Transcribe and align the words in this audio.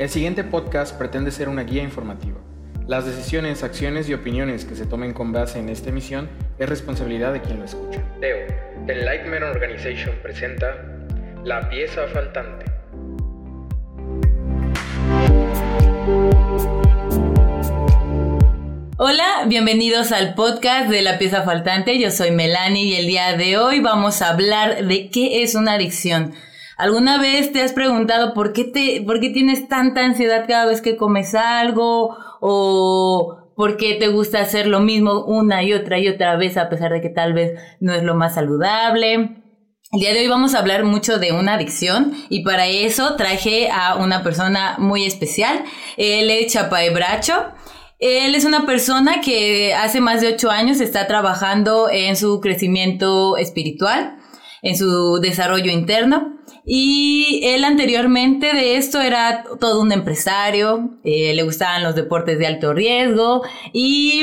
El 0.00 0.08
siguiente 0.08 0.44
podcast 0.44 0.96
pretende 0.96 1.30
ser 1.30 1.50
una 1.50 1.62
guía 1.62 1.82
informativa. 1.82 2.38
Las 2.86 3.04
decisiones, 3.04 3.62
acciones 3.62 4.08
y 4.08 4.14
opiniones 4.14 4.64
que 4.64 4.74
se 4.74 4.86
tomen 4.86 5.12
con 5.12 5.30
base 5.30 5.58
en 5.58 5.68
esta 5.68 5.90
emisión 5.90 6.26
es 6.58 6.70
responsabilidad 6.70 7.34
de 7.34 7.42
quien 7.42 7.58
lo 7.58 7.66
escucha. 7.66 8.02
Teo, 8.18 8.38
The 8.86 8.94
Lightman 8.94 9.42
Organization 9.42 10.16
presenta 10.22 10.74
La 11.44 11.68
pieza 11.68 12.06
faltante. 12.06 12.64
Hola, 18.96 19.44
bienvenidos 19.48 20.12
al 20.12 20.32
podcast 20.32 20.88
de 20.88 21.02
La 21.02 21.18
pieza 21.18 21.42
faltante. 21.42 21.98
Yo 21.98 22.10
soy 22.10 22.30
Melanie 22.30 22.84
y 22.84 22.94
el 22.94 23.06
día 23.06 23.36
de 23.36 23.58
hoy 23.58 23.80
vamos 23.80 24.22
a 24.22 24.30
hablar 24.30 24.82
de 24.82 25.10
qué 25.10 25.42
es 25.42 25.54
una 25.54 25.74
adicción. 25.74 26.32
¿Alguna 26.80 27.20
vez 27.20 27.52
te 27.52 27.60
has 27.60 27.72
preguntado 27.72 28.32
por 28.32 28.54
qué 28.54 28.64
te, 28.64 29.02
por 29.02 29.20
qué 29.20 29.28
tienes 29.28 29.68
tanta 29.68 30.02
ansiedad 30.02 30.46
cada 30.48 30.64
vez 30.64 30.80
que 30.80 30.96
comes 30.96 31.34
algo? 31.34 32.16
¿O 32.40 33.52
por 33.54 33.76
qué 33.76 33.96
te 33.96 34.08
gusta 34.08 34.40
hacer 34.40 34.66
lo 34.66 34.80
mismo 34.80 35.24
una 35.26 35.62
y 35.62 35.74
otra 35.74 35.98
y 35.98 36.08
otra 36.08 36.36
vez 36.36 36.56
a 36.56 36.70
pesar 36.70 36.92
de 36.92 37.02
que 37.02 37.10
tal 37.10 37.34
vez 37.34 37.60
no 37.80 37.92
es 37.92 38.02
lo 38.02 38.14
más 38.14 38.34
saludable? 38.34 39.42
El 39.92 40.00
día 40.00 40.14
de 40.14 40.20
hoy 40.20 40.28
vamos 40.28 40.54
a 40.54 40.60
hablar 40.60 40.84
mucho 40.84 41.18
de 41.18 41.32
una 41.32 41.54
adicción 41.54 42.14
y 42.30 42.44
para 42.44 42.66
eso 42.66 43.16
traje 43.16 43.68
a 43.70 43.96
una 43.96 44.22
persona 44.22 44.76
muy 44.78 45.04
especial. 45.04 45.64
Él 45.98 46.30
es 46.30 46.52
Chapae 46.52 46.88
Bracho. 46.90 47.34
Él 47.98 48.34
es 48.34 48.46
una 48.46 48.64
persona 48.64 49.20
que 49.20 49.74
hace 49.74 50.00
más 50.00 50.22
de 50.22 50.28
ocho 50.28 50.50
años 50.50 50.80
está 50.80 51.06
trabajando 51.06 51.90
en 51.90 52.16
su 52.16 52.40
crecimiento 52.40 53.36
espiritual, 53.36 54.16
en 54.62 54.78
su 54.78 55.18
desarrollo 55.20 55.70
interno. 55.70 56.39
Y 56.64 57.40
él 57.44 57.64
anteriormente 57.64 58.52
de 58.54 58.76
esto 58.76 59.00
era 59.00 59.44
todo 59.58 59.80
un 59.80 59.92
empresario, 59.92 60.98
eh, 61.04 61.34
le 61.34 61.42
gustaban 61.42 61.82
los 61.82 61.94
deportes 61.94 62.38
de 62.38 62.46
alto 62.46 62.72
riesgo 62.74 63.42
y 63.72 64.22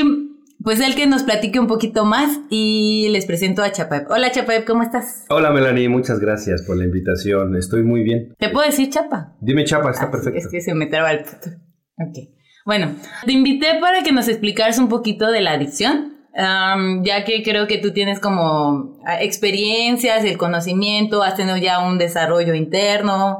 pues 0.62 0.80
él 0.80 0.94
que 0.94 1.06
nos 1.06 1.22
platique 1.22 1.60
un 1.60 1.66
poquito 1.66 2.04
más 2.04 2.40
y 2.50 3.08
les 3.10 3.26
presento 3.26 3.62
a 3.62 3.70
Chapep. 3.72 4.10
Hola 4.10 4.30
Chapep, 4.32 4.66
¿cómo 4.66 4.82
estás? 4.82 5.24
Hola 5.28 5.50
Melanie, 5.50 5.88
muchas 5.88 6.18
gracias 6.20 6.62
por 6.62 6.76
la 6.76 6.84
invitación, 6.84 7.56
estoy 7.56 7.82
muy 7.84 8.02
bien. 8.02 8.34
¿Te 8.38 8.48
puedo 8.48 8.66
decir 8.66 8.90
Chapa? 8.90 9.34
Dime 9.40 9.64
Chapa, 9.64 9.90
está 9.90 10.04
Ah, 10.06 10.10
perfecto. 10.10 10.38
Es 10.38 10.48
que 10.48 10.60
se 10.60 10.74
me 10.74 10.86
traba 10.86 11.12
el 11.12 11.24
puto. 11.24 11.50
Ok. 11.98 12.28
Bueno, 12.66 12.92
te 13.24 13.32
invité 13.32 13.78
para 13.80 14.02
que 14.02 14.12
nos 14.12 14.28
explicaras 14.28 14.78
un 14.78 14.88
poquito 14.88 15.30
de 15.30 15.40
la 15.40 15.52
adicción, 15.52 16.17
ya 16.34 17.24
que 17.24 17.42
creo 17.42 17.66
que 17.66 17.78
tú 17.78 17.92
tienes 17.92 18.20
como 18.20 18.98
ah, 19.04 19.22
experiencias, 19.22 20.24
el 20.24 20.38
conocimiento, 20.38 21.22
has 21.22 21.36
tenido 21.36 21.56
ya 21.56 21.86
un 21.86 21.98
desarrollo 21.98 22.54
interno. 22.54 23.38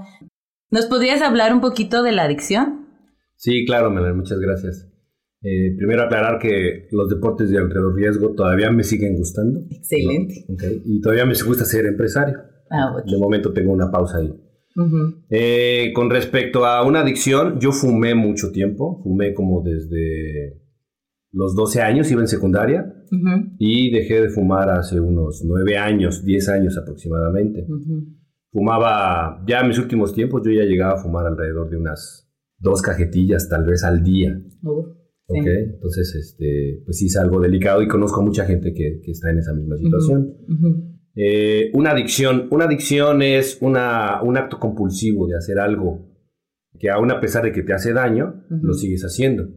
¿Nos 0.70 0.86
podrías 0.86 1.22
hablar 1.22 1.52
un 1.52 1.60
poquito 1.60 2.02
de 2.02 2.12
la 2.12 2.24
adicción? 2.24 2.86
Sí, 3.36 3.64
claro 3.66 3.90
Melanie, 3.90 4.16
muchas 4.16 4.40
gracias. 4.40 4.88
Eh, 5.42 5.76
primero 5.76 6.02
aclarar 6.02 6.40
que 6.40 6.88
los 6.90 7.08
deportes 7.08 7.48
de 7.50 7.58
alto 7.58 7.92
riesgo 7.92 8.34
todavía 8.34 8.70
me 8.72 8.82
siguen 8.82 9.16
gustando. 9.16 9.60
Excelente. 9.70 10.44
Y 10.84 11.00
todavía 11.00 11.24
me 11.24 11.34
gusta 11.34 11.64
ser 11.64 11.86
empresario. 11.86 12.38
Ah, 12.70 12.96
ok. 12.96 13.04
De 13.08 13.18
momento 13.18 13.52
tengo 13.52 13.72
una 13.72 13.90
pausa 13.90 14.18
ahí. 14.18 14.34
Eh, 15.30 15.92
con 15.94 16.08
respecto 16.10 16.64
a 16.64 16.84
una 16.86 17.00
adicción, 17.00 17.58
yo 17.58 17.72
fumé 17.72 18.14
mucho 18.14 18.52
tiempo, 18.52 19.00
fumé 19.02 19.34
como 19.34 19.62
desde 19.62 20.60
los 21.32 21.54
12 21.54 21.82
años, 21.82 22.10
iba 22.10 22.20
en 22.20 22.28
secundaria, 22.28 22.94
y 23.58 23.90
dejé 23.90 24.22
de 24.22 24.28
fumar 24.28 24.70
hace 24.70 25.00
unos 25.00 25.42
9 25.44 25.76
años, 25.76 26.24
10 26.24 26.48
años 26.48 26.78
aproximadamente. 26.78 27.66
Fumaba, 28.50 29.44
ya 29.46 29.60
en 29.60 29.68
mis 29.68 29.78
últimos 29.78 30.14
tiempos, 30.14 30.42
yo 30.44 30.52
ya 30.52 30.64
llegaba 30.64 30.94
a 30.94 31.02
fumar 31.02 31.26
alrededor 31.26 31.70
de 31.70 31.76
unas 31.76 32.30
dos 32.58 32.82
cajetillas 32.82 33.48
tal 33.48 33.64
vez 33.64 33.84
al 33.84 34.02
día. 34.02 34.40
Uh, 34.62 34.84
sí. 35.28 35.40
¿ok? 35.40 35.46
Entonces, 35.74 36.14
este, 36.14 36.82
pues 36.84 36.98
sí 36.98 37.06
es 37.06 37.16
algo 37.16 37.40
delicado 37.40 37.82
y 37.82 37.88
conozco 37.88 38.20
a 38.20 38.24
mucha 38.24 38.46
gente 38.46 38.72
que, 38.72 39.00
que 39.04 39.10
está 39.10 39.30
en 39.30 39.38
esa 39.38 39.52
misma 39.52 39.76
situación. 39.76 40.34
Eh, 41.14 41.70
una 41.74 41.90
adicción, 41.90 42.48
una 42.50 42.64
adicción 42.66 43.22
es 43.22 43.58
una, 43.60 44.22
un 44.22 44.36
acto 44.36 44.58
compulsivo 44.58 45.26
de 45.26 45.36
hacer 45.36 45.58
algo 45.58 46.06
que 46.78 46.90
aún 46.90 47.10
a 47.10 47.20
pesar 47.20 47.44
de 47.44 47.52
que 47.52 47.62
te 47.62 47.72
hace 47.72 47.92
daño, 47.92 48.44
lo 48.48 48.72
sigues 48.72 49.02
haciendo. 49.02 49.48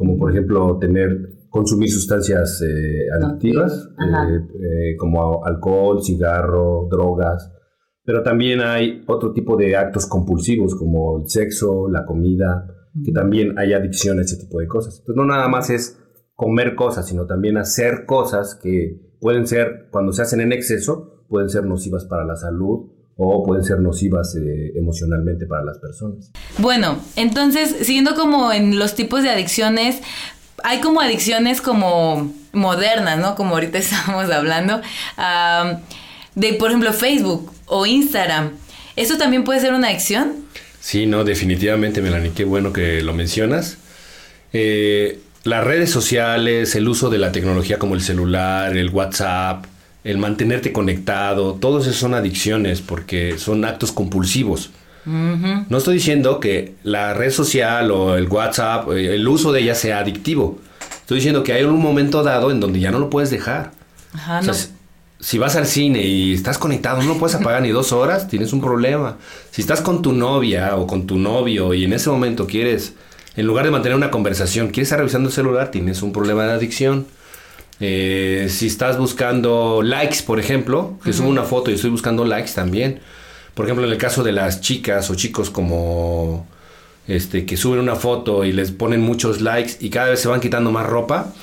Como 0.00 0.16
por 0.16 0.30
ejemplo 0.30 0.78
tener, 0.78 1.44
consumir 1.50 1.90
sustancias 1.90 2.62
eh, 2.62 3.04
adictivas, 3.22 3.90
eh, 3.98 4.94
eh, 4.94 4.96
como 4.96 5.44
alcohol, 5.44 6.02
cigarro, 6.02 6.88
drogas. 6.90 7.52
Pero 8.02 8.22
también 8.22 8.62
hay 8.62 9.04
otro 9.06 9.34
tipo 9.34 9.58
de 9.58 9.76
actos 9.76 10.06
compulsivos 10.06 10.74
como 10.74 11.18
el 11.18 11.28
sexo, 11.28 11.86
la 11.90 12.06
comida, 12.06 12.66
que 13.04 13.12
también 13.12 13.58
hay 13.58 13.74
adicción 13.74 14.18
a 14.18 14.22
ese 14.22 14.38
tipo 14.38 14.58
de 14.58 14.68
cosas. 14.68 15.00
Entonces 15.00 15.16
no 15.16 15.26
nada 15.26 15.48
más 15.48 15.68
es 15.68 16.02
comer 16.34 16.74
cosas, 16.74 17.06
sino 17.06 17.26
también 17.26 17.58
hacer 17.58 18.06
cosas 18.06 18.58
que 18.62 19.16
pueden 19.20 19.46
ser, 19.46 19.88
cuando 19.90 20.12
se 20.12 20.22
hacen 20.22 20.40
en 20.40 20.52
exceso, 20.52 21.26
pueden 21.28 21.50
ser 21.50 21.66
nocivas 21.66 22.06
para 22.06 22.24
la 22.24 22.36
salud 22.36 22.90
o 23.22 23.44
pueden 23.44 23.62
ser 23.62 23.80
nocivas 23.80 24.34
eh, 24.34 24.72
emocionalmente 24.74 25.44
para 25.44 25.62
las 25.62 25.78
personas. 25.78 26.30
Bueno, 26.56 26.98
entonces, 27.16 27.76
siguiendo 27.82 28.14
como 28.14 28.50
en 28.50 28.78
los 28.78 28.94
tipos 28.94 29.22
de 29.22 29.28
adicciones, 29.28 30.00
hay 30.64 30.80
como 30.80 31.02
adicciones 31.02 31.60
como 31.60 32.32
modernas, 32.52 33.18
¿no? 33.18 33.34
Como 33.34 33.54
ahorita 33.54 33.76
estamos 33.78 34.30
hablando, 34.30 34.80
de, 36.34 36.54
por 36.54 36.70
ejemplo, 36.70 36.94
Facebook 36.94 37.52
o 37.66 37.84
Instagram. 37.84 38.52
¿Eso 38.96 39.18
también 39.18 39.44
puede 39.44 39.60
ser 39.60 39.74
una 39.74 39.88
adicción? 39.88 40.32
Sí, 40.80 41.04
no, 41.04 41.22
definitivamente, 41.24 42.00
Melanie, 42.00 42.32
qué 42.34 42.44
bueno 42.44 42.72
que 42.72 43.02
lo 43.02 43.12
mencionas. 43.12 43.76
Eh, 44.54 45.20
las 45.44 45.64
redes 45.64 45.90
sociales, 45.90 46.74
el 46.74 46.88
uso 46.88 47.10
de 47.10 47.18
la 47.18 47.32
tecnología 47.32 47.78
como 47.78 47.94
el 47.94 48.00
celular, 48.00 48.74
el 48.76 48.88
WhatsApp, 48.88 49.66
el 50.04 50.18
mantenerte 50.18 50.72
conectado, 50.72 51.54
todos 51.54 51.86
esos 51.86 51.96
son 51.98 52.14
adicciones 52.14 52.80
porque 52.80 53.38
son 53.38 53.64
actos 53.64 53.92
compulsivos. 53.92 54.70
No 55.04 55.78
estoy 55.78 55.94
diciendo 55.94 56.40
que 56.40 56.74
la 56.84 57.14
red 57.14 57.30
social 57.30 57.90
o 57.90 58.16
el 58.16 58.28
WhatsApp, 58.28 58.90
eh, 58.92 59.14
el 59.14 59.26
uso 59.26 59.50
de 59.52 59.60
ella 59.62 59.74
sea 59.74 59.98
adictivo. 60.00 60.58
Estoy 61.00 61.16
diciendo 61.16 61.42
que 61.42 61.52
hay 61.52 61.64
un 61.64 61.80
momento 61.80 62.22
dado 62.22 62.50
en 62.50 62.60
donde 62.60 62.78
ya 62.80 62.90
no 62.90 62.98
lo 62.98 63.10
puedes 63.10 63.30
dejar. 63.30 63.72
Ajá, 64.12 64.38
O 64.40 64.42
sea, 64.42 64.52
no. 64.52 64.58
si- 64.58 64.68
si 65.22 65.36
vas 65.38 65.54
al 65.56 65.66
cine 65.66 66.02
y 66.06 66.32
estás 66.32 66.56
conectado, 66.58 67.02
no 67.02 67.08
lo 67.14 67.18
puedes 67.18 67.34
apagar 67.34 67.60
ni 67.62 67.68
dos 67.70 67.92
horas, 67.92 68.26
tienes 68.28 68.52
un 68.54 68.60
problema. 68.62 69.16
Si 69.50 69.60
estás 69.60 69.80
con 69.82 70.00
tu 70.00 70.12
novia 70.12 70.76
o 70.76 70.86
con 70.86 71.06
tu 71.06 71.18
novio 71.18 71.74
y 71.74 71.84
en 71.84 71.92
ese 71.92 72.08
momento 72.08 72.46
quieres, 72.46 72.94
en 73.36 73.46
lugar 73.46 73.64
de 73.66 73.70
mantener 73.70 73.96
una 73.96 74.10
conversación, 74.10 74.68
quieres 74.68 74.86
estar 74.88 74.98
revisando 74.98 75.28
el 75.28 75.34
celular, 75.34 75.70
tienes 75.70 76.00
un 76.02 76.12
problema 76.12 76.44
de 76.44 76.52
adicción. 76.52 77.06
Eh, 77.80 78.48
si 78.50 78.66
estás 78.66 78.98
buscando 78.98 79.80
likes, 79.82 80.22
por 80.26 80.38
ejemplo, 80.38 80.98
que 81.02 81.12
subo 81.12 81.28
una 81.28 81.44
foto 81.44 81.70
y 81.70 81.74
estoy 81.74 81.90
buscando 81.90 82.24
likes 82.24 82.52
también. 82.52 83.00
Por 83.54 83.64
ejemplo, 83.66 83.86
en 83.86 83.92
el 83.92 83.98
caso 83.98 84.22
de 84.22 84.32
las 84.32 84.60
chicas 84.60 85.10
o 85.10 85.14
chicos 85.14 85.50
como 85.50 86.46
este 87.08 87.44
que 87.46 87.56
suben 87.56 87.80
una 87.80 87.96
foto 87.96 88.44
y 88.44 88.52
les 88.52 88.70
ponen 88.70 89.00
muchos 89.00 89.40
likes 89.40 89.72
y 89.80 89.90
cada 89.90 90.10
vez 90.10 90.20
se 90.20 90.28
van 90.28 90.40
quitando 90.40 90.70
más 90.70 90.86
ropa. 90.86 91.32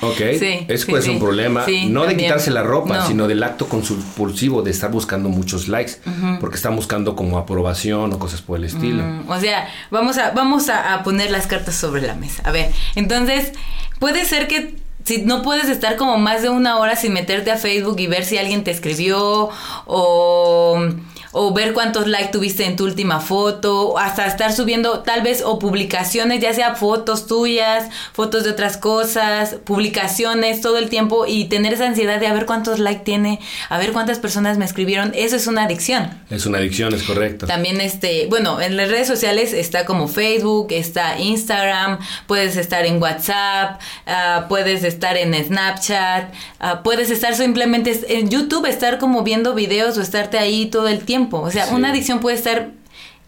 Ok, 0.00 0.16
Sí, 0.36 0.66
eso 0.66 0.84
sí, 0.86 0.90
puede 0.90 1.02
ser 1.04 1.10
sí. 1.12 1.16
un 1.16 1.20
problema. 1.22 1.64
No 1.90 2.04
de 2.04 2.16
quitarse 2.16 2.50
la 2.50 2.64
ropa, 2.64 2.96
No. 2.98 3.06
sino 3.06 3.28
del 3.28 3.40
acto 3.44 3.68
compulsivo 3.68 4.62
de 4.62 4.72
estar 4.72 4.90
buscando 4.90 5.28
muchos 5.28 5.68
likes. 5.68 5.92
Porque 6.40 6.56
están 6.56 6.74
buscando 6.74 7.14
como 7.14 7.38
aprobación 7.38 8.12
o 8.12 8.18
cosas 8.18 8.42
por 8.42 8.58
el 8.58 8.64
estilo. 8.64 9.04
Mm, 9.04 9.30
o 9.30 9.38
sea, 9.38 9.68
vamos 9.92 10.18
a, 10.18 10.32
vamos 10.32 10.68
a, 10.70 10.92
a 10.94 11.04
poner 11.04 11.30
las 11.30 11.46
cartas 11.46 11.76
sobre 11.76 12.02
la 12.02 12.14
mesa. 12.16 12.42
A 12.44 12.50
ver, 12.50 12.72
entonces, 12.96 13.52
puede 14.00 14.24
ser 14.24 14.48
que 14.48 14.74
si 15.10 15.22
no 15.22 15.42
puedes 15.42 15.68
estar 15.68 15.96
como 15.96 16.18
más 16.18 16.40
de 16.40 16.50
una 16.50 16.78
hora 16.78 16.94
sin 16.94 17.12
meterte 17.12 17.50
a 17.50 17.56
Facebook 17.56 17.98
y 17.98 18.06
ver 18.06 18.24
si 18.24 18.38
alguien 18.38 18.62
te 18.62 18.70
escribió 18.70 19.48
o, 19.84 20.86
o 21.32 21.52
ver 21.52 21.72
cuántos 21.72 22.06
likes 22.06 22.32
tuviste 22.32 22.64
en 22.64 22.76
tu 22.76 22.84
última 22.84 23.20
foto, 23.20 23.98
hasta 23.98 24.26
estar 24.26 24.52
subiendo 24.52 25.00
tal 25.00 25.22
vez 25.22 25.42
o 25.44 25.58
publicaciones, 25.58 26.40
ya 26.40 26.52
sea 26.52 26.74
fotos 26.74 27.26
tuyas, 27.26 27.88
fotos 28.12 28.44
de 28.44 28.50
otras 28.50 28.76
cosas, 28.76 29.56
publicaciones 29.64 30.60
todo 30.60 30.78
el 30.78 30.88
tiempo 30.88 31.26
y 31.26 31.44
tener 31.44 31.74
esa 31.74 31.86
ansiedad 31.86 32.18
de 32.18 32.26
a 32.26 32.32
ver 32.32 32.46
cuántos 32.46 32.78
likes 32.78 33.04
tiene, 33.04 33.40
a 33.68 33.78
ver 33.78 33.92
cuántas 33.92 34.18
personas 34.18 34.58
me 34.58 34.64
escribieron, 34.64 35.12
eso 35.14 35.36
es 35.36 35.46
una 35.46 35.64
adicción. 35.64 36.10
Es 36.30 36.46
una 36.46 36.58
adicción, 36.58 36.92
es 36.94 37.04
correcto. 37.04 37.46
También 37.46 37.80
este, 37.80 38.26
bueno, 38.26 38.60
en 38.60 38.76
las 38.76 38.88
redes 38.88 39.06
sociales 39.06 39.52
está 39.52 39.84
como 39.84 40.08
Facebook, 40.08 40.68
está 40.70 41.18
Instagram, 41.18 41.98
puedes 42.26 42.56
estar 42.56 42.84
en 42.84 43.00
WhatsApp, 43.00 43.80
ah, 44.06 44.46
puedes 44.48 44.82
estar 44.82 45.16
en 45.16 45.32
Snapchat, 45.32 46.32
ah, 46.58 46.82
puedes 46.82 47.10
estar 47.10 47.34
simplemente 47.36 48.00
en 48.08 48.30
YouTube, 48.30 48.66
estar 48.66 48.98
como 48.98 49.22
viendo 49.22 49.54
videos 49.54 49.96
o 49.96 50.02
estarte 50.02 50.38
ahí 50.38 50.66
todo 50.66 50.88
el 50.88 51.04
tiempo. 51.04 51.19
O 51.30 51.50
sea, 51.50 51.66
Sí. 51.66 51.74
una 51.74 51.90
adicción 51.90 52.20
puede 52.20 52.36
estar 52.36 52.70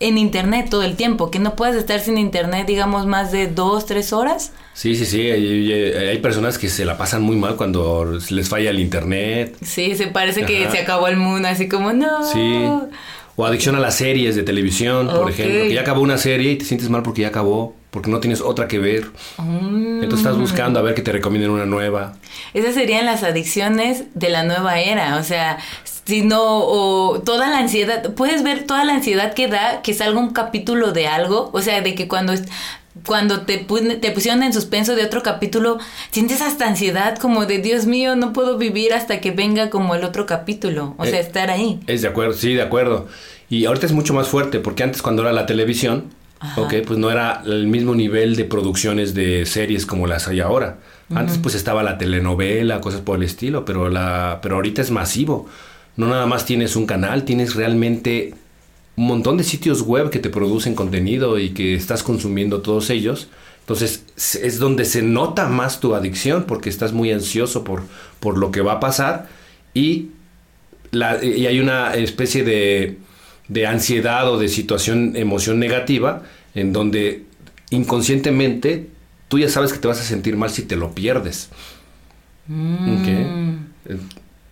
en 0.01 0.19
internet 0.19 0.67
todo 0.69 0.83
el 0.83 0.97
tiempo, 0.97 1.31
que 1.31 1.39
no 1.39 1.55
puedes 1.55 1.77
estar 1.77 2.01
sin 2.01 2.19
internet, 2.19 2.67
digamos, 2.67 3.07
más 3.07 3.31
de 3.31 3.47
dos, 3.47 3.87
tres 3.87 4.13
horas. 4.13 4.53
Sí, 4.75 4.97
sí, 4.97 5.07
sí. 5.07 5.31
Hay, 5.31 5.73
hay- 5.73 6.19
personas 6.19 6.59
que 6.59 6.69
se 6.69 6.85
la 6.85 6.99
pasan 6.99 7.23
muy 7.23 7.37
mal 7.37 7.55
cuando 7.57 8.19
les 8.31 8.49
falla 8.49 8.71
el 8.71 8.81
internet. 8.81 9.57
Sí, 9.63 9.95
se 9.95 10.09
parece 10.09 10.45
que 10.45 10.63
Ajá. 10.65 10.73
se 10.73 10.79
acabó 10.79 11.07
el 11.07 11.17
mundo, 11.17 11.47
así 11.49 11.69
como, 11.69 11.93
no. 11.93 12.25
Sí. 12.25 12.65
O 13.37 13.47
adicción 13.47 13.77
a 13.77 13.81
las 13.81 13.95
series 13.95 14.35
de 14.35 14.43
televisión, 14.43 15.07
por 15.07 15.23
Ok. 15.25 15.29
ejemplo. 15.31 15.63
Que 15.69 15.75
ya 15.75 15.81
acabó 15.83 16.01
una 16.03 16.19
serie 16.19 16.53
y 16.53 16.57
te 16.57 16.65
sientes 16.65 16.91
mal 16.91 17.03
porque 17.03 17.23
ya 17.23 17.29
acabó, 17.29 17.75
porque 17.91 18.11
no 18.11 18.19
tienes 18.21 18.41
otra 18.41 18.67
que 18.69 18.79
ver. 18.79 19.07
Entonces 19.39 20.19
estás 20.19 20.37
buscando 20.37 20.79
a 20.81 20.83
ver 20.83 20.95
que 20.95 21.03
te 21.03 21.13
recomienden 21.13 21.51
una 21.51 21.65
nueva. 21.67 22.15
Esas 22.55 22.75
serían 22.75 23.07
las 23.07 23.23
adicciones 23.23 24.05
de 24.15 24.29
la 24.31 24.43
nueva 24.43 24.81
era, 24.81 25.17
o 25.17 25.25
sea, 25.25 25.59
si 26.05 26.23
no, 26.23 26.41
o 26.43 27.21
toda 27.21 27.49
la 27.49 27.59
ansiedad, 27.59 28.13
puedes 28.15 28.43
ver 28.43 28.65
toda 28.65 28.85
la 28.85 28.95
ansiedad 28.95 29.35
que 29.35 29.49
da 29.49 29.83
que 29.83 29.95
salga 29.95 30.19
un 30.19 30.31
capítulo 30.31 30.93
de 30.93 31.07
algo, 31.07 31.51
o 31.53 31.61
sea, 31.61 31.81
de 31.81 31.95
que 31.95 32.09
cuando 32.09 32.35
cuando 33.07 33.41
te, 33.43 33.57
te 33.57 34.11
pusieron 34.11 34.43
en 34.43 34.53
suspenso 34.53 34.95
de 34.95 35.05
otro 35.05 35.23
capítulo, 35.23 35.79
sientes 36.11 36.43
hasta 36.43 36.69
ansiedad 36.69 37.17
como 37.17 37.47
de 37.47 37.59
Dios 37.59 37.87
mío, 37.87 38.17
no 38.17 38.33
puedo 38.35 38.59
vivir 38.59 38.93
hasta 38.93 39.19
que 39.21 39.31
venga 39.31 39.71
como 39.71 39.95
el 39.95 40.05
otro 40.05 40.27
capítulo, 40.27 40.95
o 40.99 41.05
sea, 41.05 41.19
Eh, 41.19 41.23
estar 41.23 41.51
ahí. 41.51 41.81
Es 41.87 42.03
de 42.03 42.09
acuerdo, 42.09 42.35
sí, 42.35 42.53
de 42.55 42.63
acuerdo. 42.63 43.09
Y 43.49 43.65
ahorita 43.65 43.87
es 43.87 43.93
mucho 43.93 44.13
más 44.13 44.29
fuerte, 44.29 44.61
porque 44.61 44.83
antes 44.83 45.01
cuando 45.03 45.23
era 45.23 45.33
la 45.33 45.47
televisión, 45.47 46.05
Ajá. 46.39 46.61
ok, 46.61 46.75
pues 46.87 46.99
no 46.99 47.11
era 47.11 47.43
el 47.47 47.67
mismo 47.67 47.95
nivel 47.95 48.37
de 48.37 48.45
producciones 48.45 49.15
de 49.15 49.47
series 49.47 49.87
como 49.87 50.07
las 50.07 50.29
hay 50.29 50.41
ahora. 50.41 50.79
Antes 51.15 51.37
pues 51.37 51.55
estaba 51.55 51.83
la 51.83 51.99
telenovela, 51.99 52.81
cosas 52.81 53.03
por 53.03 53.17
el 53.19 53.23
estilo, 53.23 53.67
pero, 53.67 53.91
la, 53.91 54.39
pero 54.43 54.55
ahorita 54.57 54.81
es 54.81 54.91
masivo. 54.91 55.47
No 55.97 56.09
nada 56.09 56.27
más 56.27 56.45
tienes 56.47 56.77
un 56.77 56.87
canal, 56.87 57.25
tienes 57.25 57.55
realmente 57.55 58.35
un 58.97 59.07
montón 59.07 59.37
de 59.37 59.45
sitios 59.45 59.83
web 59.83 60.11
que 60.11 60.19
te 60.19 60.31
producen 60.31 60.75
contenido 60.75 61.39
y 61.39 61.51
que 61.51 61.75
estás 61.75 62.03
consumiendo 62.03 62.61
todos 62.63 62.91
ellos. 62.91 63.29
Entonces 63.61 64.05
es 64.43 64.59
donde 64.59 64.85
se 64.85 65.03
nota 65.03 65.49
más 65.49 65.81
tu 65.81 65.95
adicción 65.95 66.45
porque 66.49 66.69
estás 66.69 66.93
muy 66.93 67.13
ansioso 67.13 67.63
por, 67.65 67.83
por 68.21 68.37
lo 68.39 68.51
que 68.51 68.61
va 68.61 68.73
a 68.75 68.81
pasar 68.81 69.29
y 69.75 70.09
la- 70.91 71.23
y 71.25 71.47
hay 71.47 71.61
una 71.61 71.95
especie 71.95 72.43
de, 72.45 72.99
de 73.49 73.67
ansiedad 73.67 74.29
o 74.31 74.39
de 74.39 74.49
situación, 74.49 75.13
emoción 75.17 75.59
negativa, 75.59 76.23
en 76.55 76.73
donde 76.73 77.25
inconscientemente 77.71 78.89
tú 79.29 79.39
ya 79.39 79.49
sabes 79.49 79.73
que 79.73 79.79
te 79.79 79.89
vas 79.89 80.01
a 80.01 80.05
sentir 80.05 80.37
mal 80.37 80.51
si 80.51 80.63
te 80.63 80.77
lo 80.77 80.93
pierdes. 80.95 81.49
Ok. 82.85 83.09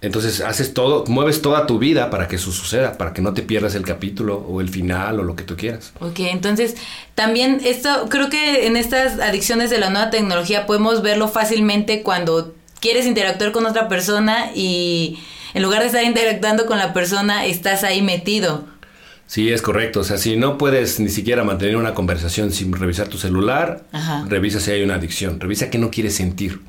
Entonces 0.02 0.40
haces 0.40 0.72
todo, 0.72 1.04
mueves 1.08 1.42
toda 1.42 1.66
tu 1.66 1.78
vida 1.78 2.08
para 2.08 2.26
que 2.26 2.36
eso 2.36 2.52
suceda, 2.52 2.96
para 2.96 3.12
que 3.12 3.20
no 3.20 3.34
te 3.34 3.42
pierdas 3.42 3.74
el 3.74 3.82
capítulo 3.82 4.38
o 4.38 4.60
el 4.62 4.70
final 4.70 5.20
o 5.20 5.24
lo 5.24 5.36
que 5.36 5.44
tú 5.44 5.56
quieras. 5.56 5.92
Ok, 6.00 6.20
entonces 6.20 6.76
también 7.14 7.60
esto, 7.64 8.06
creo 8.08 8.30
que 8.30 8.66
en 8.66 8.76
estas 8.76 9.20
adicciones 9.20 9.68
de 9.68 9.78
la 9.78 9.90
nueva 9.90 10.08
tecnología 10.10 10.66
podemos 10.66 11.02
verlo 11.02 11.28
fácilmente 11.28 12.02
cuando 12.02 12.54
quieres 12.80 13.04
interactuar 13.04 13.52
con 13.52 13.66
otra 13.66 13.88
persona 13.88 14.52
y 14.54 15.18
en 15.52 15.62
lugar 15.62 15.80
de 15.80 15.88
estar 15.88 16.02
interactuando 16.02 16.64
con 16.64 16.78
la 16.78 16.94
persona, 16.94 17.44
estás 17.44 17.84
ahí 17.84 18.00
metido. 18.00 18.64
Sí, 19.26 19.52
es 19.52 19.62
correcto. 19.62 20.00
O 20.00 20.04
sea, 20.04 20.18
si 20.18 20.36
no 20.36 20.58
puedes 20.58 20.98
ni 20.98 21.08
siquiera 21.08 21.44
mantener 21.44 21.76
una 21.76 21.94
conversación 21.94 22.52
sin 22.52 22.72
revisar 22.72 23.06
tu 23.08 23.16
celular, 23.16 23.84
Ajá. 23.92 24.24
revisa 24.28 24.58
si 24.58 24.72
hay 24.72 24.82
una 24.82 24.94
adicción, 24.94 25.38
revisa 25.38 25.70
qué 25.70 25.78
no 25.78 25.90
quieres 25.90 26.16
sentir. 26.16 26.60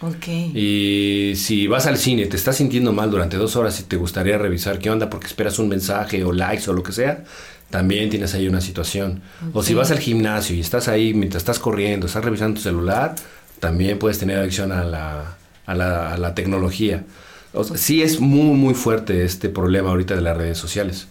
Ok. 0.00 0.28
Y 0.54 1.32
si 1.34 1.66
vas 1.66 1.86
al 1.86 1.98
cine, 1.98 2.26
te 2.26 2.36
estás 2.36 2.56
sintiendo 2.56 2.92
mal 2.92 3.10
durante 3.10 3.36
dos 3.36 3.56
horas 3.56 3.80
y 3.80 3.84
te 3.84 3.96
gustaría 3.96 4.38
revisar 4.38 4.78
qué 4.78 4.90
onda 4.90 5.10
porque 5.10 5.26
esperas 5.26 5.58
un 5.58 5.68
mensaje 5.68 6.22
o 6.24 6.32
likes 6.32 6.70
o 6.70 6.72
lo 6.72 6.82
que 6.82 6.92
sea, 6.92 7.24
también 7.70 8.08
tienes 8.08 8.34
ahí 8.34 8.46
una 8.46 8.60
situación. 8.60 9.22
O 9.52 9.62
si 9.62 9.74
vas 9.74 9.90
al 9.90 9.98
gimnasio 9.98 10.54
y 10.54 10.60
estás 10.60 10.88
ahí 10.88 11.14
mientras 11.14 11.42
estás 11.42 11.58
corriendo, 11.58 12.06
estás 12.06 12.24
revisando 12.24 12.56
tu 12.56 12.62
celular, 12.62 13.16
también 13.60 13.98
puedes 13.98 14.18
tener 14.18 14.38
adicción 14.38 14.70
a 14.72 14.84
la, 14.84 15.36
a 15.66 15.74
la, 15.74 16.14
a 16.14 16.16
la 16.16 16.34
tecnología. 16.34 17.04
O 17.52 17.64
sea, 17.64 17.76
sí 17.76 18.02
es 18.02 18.20
muy, 18.20 18.56
muy 18.56 18.74
fuerte 18.74 19.24
este 19.24 19.48
problema 19.48 19.90
ahorita 19.90 20.14
de 20.14 20.22
las 20.22 20.36
redes 20.36 20.58
sociales. 20.58 21.08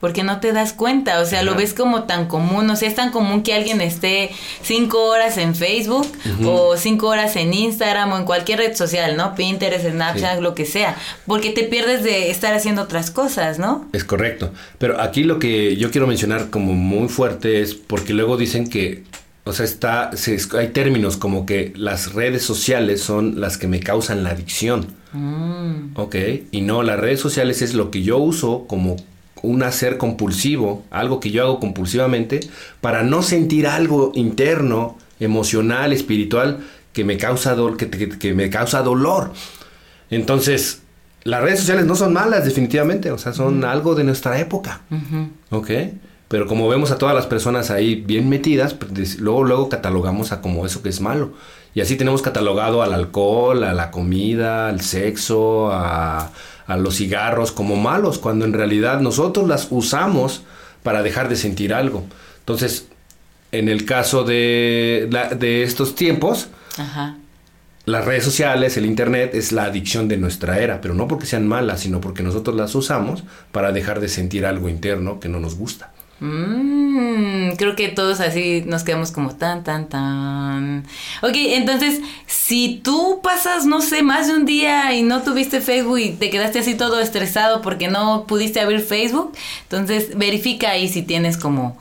Porque 0.00 0.22
no 0.22 0.40
te 0.40 0.52
das 0.52 0.72
cuenta, 0.72 1.20
o 1.20 1.26
sea, 1.26 1.42
lo 1.42 1.54
ves 1.54 1.74
como 1.74 2.04
tan 2.04 2.26
común, 2.26 2.70
o 2.70 2.76
sea, 2.76 2.88
es 2.88 2.94
tan 2.94 3.10
común 3.10 3.42
que 3.42 3.52
alguien 3.52 3.82
esté 3.82 4.30
cinco 4.62 5.04
horas 5.04 5.36
en 5.36 5.54
Facebook 5.54 6.06
o 6.44 6.76
cinco 6.78 7.08
horas 7.08 7.36
en 7.36 7.52
Instagram 7.52 8.12
o 8.12 8.16
en 8.16 8.24
cualquier 8.24 8.60
red 8.60 8.74
social, 8.74 9.16
¿no? 9.18 9.34
Pinterest, 9.34 9.86
Snapchat, 9.86 10.36
Sí. 10.38 10.42
lo 10.42 10.54
que 10.54 10.64
sea, 10.64 10.96
porque 11.26 11.50
te 11.50 11.64
pierdes 11.64 12.02
de 12.02 12.30
estar 12.30 12.54
haciendo 12.54 12.80
otras 12.82 13.10
cosas, 13.10 13.58
¿no? 13.58 13.88
Es 13.92 14.04
correcto. 14.04 14.52
Pero 14.78 14.98
aquí 15.00 15.22
lo 15.22 15.38
que 15.38 15.76
yo 15.76 15.90
quiero 15.90 16.06
mencionar 16.06 16.48
como 16.48 16.72
muy 16.72 17.08
fuerte 17.08 17.60
es 17.60 17.74
porque 17.74 18.14
luego 18.14 18.38
dicen 18.38 18.70
que, 18.70 19.04
o 19.44 19.52
sea, 19.52 19.66
está, 19.66 20.10
se- 20.16 20.38
hay 20.58 20.68
términos 20.68 21.18
como 21.18 21.44
que 21.44 21.74
las 21.76 22.14
redes 22.14 22.42
sociales 22.42 23.02
son 23.02 23.38
las 23.40 23.58
que 23.58 23.68
me 23.68 23.80
causan 23.80 24.22
la 24.24 24.30
adicción. 24.30 24.94
Mm. 25.12 25.90
Ok. 25.96 26.16
Y 26.52 26.62
no, 26.62 26.82
las 26.82 26.98
redes 26.98 27.20
sociales 27.20 27.60
es 27.60 27.74
lo 27.74 27.90
que 27.90 28.02
yo 28.02 28.16
uso 28.18 28.64
como 28.66 28.96
un 29.42 29.62
hacer 29.62 29.96
compulsivo, 29.98 30.84
algo 30.90 31.20
que 31.20 31.30
yo 31.30 31.42
hago 31.42 31.60
compulsivamente 31.60 32.40
para 32.80 33.02
no 33.02 33.22
sentir 33.22 33.66
algo 33.66 34.12
interno, 34.14 34.96
emocional, 35.20 35.92
espiritual 35.92 36.58
que 36.92 37.04
me 37.04 37.16
causa, 37.16 37.56
dol- 37.56 37.76
que, 37.76 37.88
que- 37.90 38.18
que 38.18 38.34
me 38.34 38.50
causa 38.50 38.82
dolor. 38.82 39.32
Entonces, 40.10 40.82
las 41.24 41.42
redes 41.42 41.60
sociales 41.60 41.86
no 41.86 41.94
son 41.94 42.12
malas 42.12 42.44
definitivamente, 42.44 43.10
o 43.10 43.18
sea, 43.18 43.32
son 43.32 43.64
algo 43.64 43.94
de 43.94 44.04
nuestra 44.04 44.38
época. 44.40 44.80
¿Ok? 45.50 45.70
Pero 46.28 46.46
como 46.46 46.68
vemos 46.68 46.90
a 46.90 46.98
todas 46.98 47.14
las 47.14 47.26
personas 47.26 47.70
ahí 47.70 47.96
bien 47.96 48.28
metidas, 48.28 48.74
pues, 48.74 49.18
luego, 49.18 49.44
luego 49.44 49.68
catalogamos 49.68 50.32
a 50.32 50.40
como 50.40 50.64
eso 50.64 50.82
que 50.82 50.88
es 50.88 51.00
malo. 51.00 51.32
Y 51.74 51.80
así 51.80 51.96
tenemos 51.96 52.22
catalogado 52.22 52.82
al 52.82 52.92
alcohol, 52.92 53.62
a 53.64 53.74
la 53.74 53.90
comida, 53.90 54.68
al 54.68 54.80
sexo, 54.80 55.70
a, 55.72 56.30
a 56.72 56.76
los 56.76 56.96
cigarros 56.96 57.52
como 57.52 57.76
malos, 57.76 58.18
cuando 58.18 58.44
en 58.44 58.52
realidad 58.52 59.00
nosotros 59.00 59.48
las 59.48 59.68
usamos 59.70 60.42
para 60.82 61.02
dejar 61.02 61.28
de 61.28 61.36
sentir 61.36 61.74
algo. 61.74 62.04
Entonces, 62.40 62.86
en 63.52 63.68
el 63.68 63.84
caso 63.84 64.24
de, 64.24 65.08
la- 65.10 65.28
de 65.30 65.62
estos 65.64 65.94
tiempos, 65.94 66.48
Ajá. 66.78 67.16
las 67.84 68.04
redes 68.04 68.24
sociales, 68.24 68.76
el 68.76 68.86
internet 68.86 69.34
es 69.34 69.52
la 69.52 69.64
adicción 69.64 70.06
de 70.08 70.16
nuestra 70.16 70.58
era, 70.60 70.80
pero 70.80 70.94
no 70.94 71.08
porque 71.08 71.26
sean 71.26 71.46
malas, 71.48 71.80
sino 71.80 72.00
porque 72.00 72.22
nosotros 72.22 72.54
las 72.56 72.74
usamos 72.74 73.24
para 73.52 73.72
dejar 73.72 74.00
de 74.00 74.08
sentir 74.08 74.46
algo 74.46 74.68
interno 74.68 75.18
que 75.20 75.28
no 75.28 75.40
nos 75.40 75.56
gusta. 75.56 75.92
Mm, 76.20 77.52
creo 77.56 77.74
que 77.76 77.88
todos 77.88 78.20
así 78.20 78.62
nos 78.66 78.84
quedamos 78.84 79.10
como 79.10 79.34
tan, 79.34 79.64
tan, 79.64 79.88
tan. 79.88 80.84
Ok, 81.22 81.32
entonces, 81.34 82.00
si 82.26 82.80
tú 82.84 83.20
pasas, 83.22 83.64
no 83.64 83.80
sé, 83.80 84.02
más 84.02 84.28
de 84.28 84.34
un 84.34 84.44
día 84.44 84.92
y 84.92 85.02
no 85.02 85.22
tuviste 85.22 85.62
Facebook 85.62 85.98
y 85.98 86.10
te 86.10 86.28
quedaste 86.28 86.58
así 86.58 86.74
todo 86.74 87.00
estresado 87.00 87.62
porque 87.62 87.88
no 87.88 88.26
pudiste 88.26 88.60
abrir 88.60 88.80
Facebook, 88.80 89.32
entonces 89.62 90.16
verifica 90.16 90.70
ahí 90.70 90.88
si 90.88 91.02
tienes 91.02 91.38
como 91.38 91.78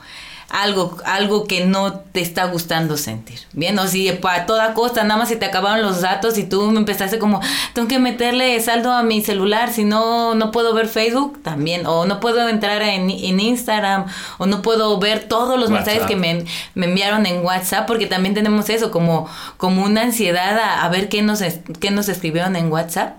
algo, 0.50 0.98
algo 1.06 1.46
que 1.46 1.66
no 1.66 2.00
te 2.00 2.22
está 2.22 2.46
gustando 2.46 2.98
sentir. 2.98 3.39
Bien, 3.53 3.77
o 3.77 3.88
si 3.88 4.12
para 4.13 4.46
toda 4.46 4.74
costa 4.74 5.03
nada 5.03 5.20
más 5.20 5.29
se 5.29 5.36
te 5.36 5.46
acabaron 5.46 5.82
los 5.82 6.01
datos 6.01 6.38
y 6.38 6.44
tú 6.44 6.72
me 6.72 6.79
empezaste 6.79 7.20
como, 7.20 7.39
tengo 7.74 7.88
que 7.88 8.00
meterle 8.00 8.60
saldo 8.60 8.91
a 8.91 9.03
mi 9.03 9.22
celular, 9.22 9.72
si 9.72 9.84
no, 9.84 10.36
no 10.36 10.51
puedo 10.51 10.74
ver 10.74 10.88
Facebook 10.88 11.41
también, 11.44 11.86
o 11.86 12.06
no 12.06 12.20
puedo 12.20 12.50
entrar 12.50 12.82
en, 12.82 13.10
en 13.10 13.39
Instagram, 13.39 14.06
o 14.38 14.46
no 14.46 14.62
puedo 14.62 14.98
ver 15.00 15.25
todos 15.25 15.60
los 15.60 15.70
mensajes 15.70 16.03
que 16.03 16.15
me, 16.15 16.46
me 16.74 16.88
enviaron 16.88 17.25
en 17.25 17.44
WhatsApp, 17.46 17.86
porque 17.86 18.08
también 18.08 18.34
tenemos 18.34 18.70
eso, 18.70 18.91
como, 18.91 19.29
como 19.58 19.84
una 19.84 20.01
ansiedad 20.01 20.58
a, 20.58 20.84
a 20.84 20.89
ver 20.89 21.10
qué 21.10 21.22
nos, 21.22 21.44
qué 21.79 21.91
nos 21.91 22.10
escribieron 22.10 22.56
en 22.56 22.72
WhatsApp. 22.72 23.18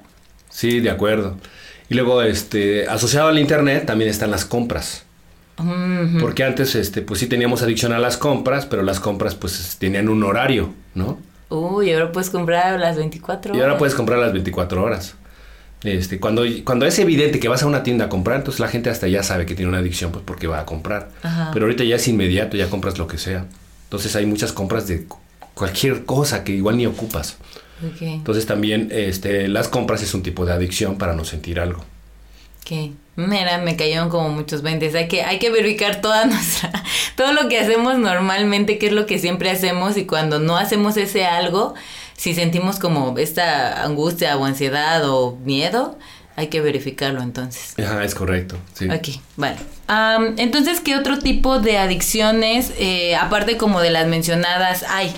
Sí, 0.50 0.80
de 0.80 0.90
acuerdo. 0.90 1.36
Y 1.88 1.94
luego, 1.94 2.22
este, 2.22 2.88
asociado 2.88 3.28
al 3.28 3.38
internet 3.38 3.86
también 3.86 4.10
están 4.10 4.30
las 4.30 4.44
compras. 4.44 5.04
Porque 6.20 6.44
antes, 6.44 6.74
este, 6.74 7.02
pues 7.02 7.20
sí 7.20 7.26
teníamos 7.26 7.62
adicción 7.62 7.92
a 7.92 7.98
las 7.98 8.16
compras, 8.16 8.66
pero 8.66 8.82
las 8.82 9.00
compras 9.00 9.34
pues 9.34 9.76
tenían 9.78 10.08
un 10.08 10.22
horario, 10.24 10.70
¿no? 10.94 11.18
Uy, 11.48 11.92
ahora 11.92 12.12
puedes 12.12 12.30
comprar 12.30 12.74
a 12.74 12.78
las 12.78 12.96
24 12.96 13.52
Y 13.54 13.56
ahora 13.58 13.68
horas. 13.72 13.78
puedes 13.78 13.94
comprar 13.94 14.18
las 14.18 14.32
24 14.32 14.82
horas. 14.82 15.14
Este, 15.82 16.20
cuando, 16.20 16.42
cuando 16.64 16.84
es 16.86 16.98
evidente 16.98 17.40
que 17.40 17.48
vas 17.48 17.62
a 17.62 17.66
una 17.66 17.82
tienda 17.82 18.04
a 18.04 18.08
comprar, 18.08 18.36
entonces 18.38 18.60
la 18.60 18.68
gente 18.68 18.90
hasta 18.90 19.08
ya 19.08 19.22
sabe 19.22 19.46
que 19.46 19.54
tiene 19.54 19.68
una 19.70 19.78
adicción, 19.78 20.12
pues 20.12 20.22
porque 20.26 20.46
va 20.46 20.60
a 20.60 20.66
comprar. 20.66 21.08
Ajá. 21.22 21.50
Pero 21.54 21.64
ahorita 21.66 21.84
ya 21.84 21.96
es 21.96 22.06
inmediato, 22.06 22.56
ya 22.56 22.68
compras 22.68 22.98
lo 22.98 23.06
que 23.06 23.16
sea. 23.18 23.46
Entonces 23.84 24.14
hay 24.14 24.26
muchas 24.26 24.52
compras 24.52 24.86
de 24.86 25.04
cu- 25.06 25.18
cualquier 25.54 26.04
cosa 26.04 26.44
que 26.44 26.52
igual 26.52 26.76
ni 26.76 26.86
ocupas. 26.86 27.38
Entonces 27.98 28.44
también 28.44 28.88
este, 28.92 29.48
las 29.48 29.68
compras 29.68 30.02
es 30.02 30.12
un 30.12 30.22
tipo 30.22 30.44
de 30.44 30.52
adicción 30.52 30.98
para 30.98 31.14
no 31.14 31.24
sentir 31.24 31.58
algo. 31.58 31.82
Ok. 32.60 32.92
Mira, 33.16 33.58
me 33.58 33.76
cayeron 33.76 34.08
como 34.08 34.30
muchos 34.30 34.62
20. 34.62 34.96
Hay 34.96 35.08
que, 35.08 35.22
hay 35.22 35.38
que 35.38 35.50
verificar 35.50 36.00
toda 36.00 36.24
nuestra, 36.26 36.72
todo 37.16 37.32
lo 37.32 37.48
que 37.48 37.58
hacemos 37.58 37.98
normalmente, 37.98 38.78
que 38.78 38.86
es 38.86 38.92
lo 38.92 39.06
que 39.06 39.18
siempre 39.18 39.50
hacemos, 39.50 39.96
y 39.96 40.06
cuando 40.06 40.38
no 40.38 40.56
hacemos 40.56 40.96
ese 40.96 41.26
algo, 41.26 41.74
si 42.16 42.34
sentimos 42.34 42.78
como 42.78 43.16
esta 43.18 43.82
angustia 43.84 44.36
o 44.36 44.44
ansiedad 44.44 45.08
o 45.08 45.36
miedo, 45.44 45.98
hay 46.36 46.48
que 46.48 46.60
verificarlo 46.60 47.22
entonces. 47.22 47.74
Ajá, 47.78 48.02
es 48.04 48.14
correcto. 48.14 48.56
Sí. 48.72 48.88
Ok, 48.88 49.20
vale. 49.36 49.56
Am, 49.88 50.34
entonces, 50.38 50.80
¿qué 50.80 50.96
otro 50.96 51.18
tipo 51.18 51.58
de 51.58 51.78
adicciones, 51.78 52.72
eh, 52.78 53.16
aparte 53.16 53.56
como 53.56 53.80
de 53.80 53.90
las 53.90 54.06
mencionadas, 54.06 54.84
hay? 54.88 55.12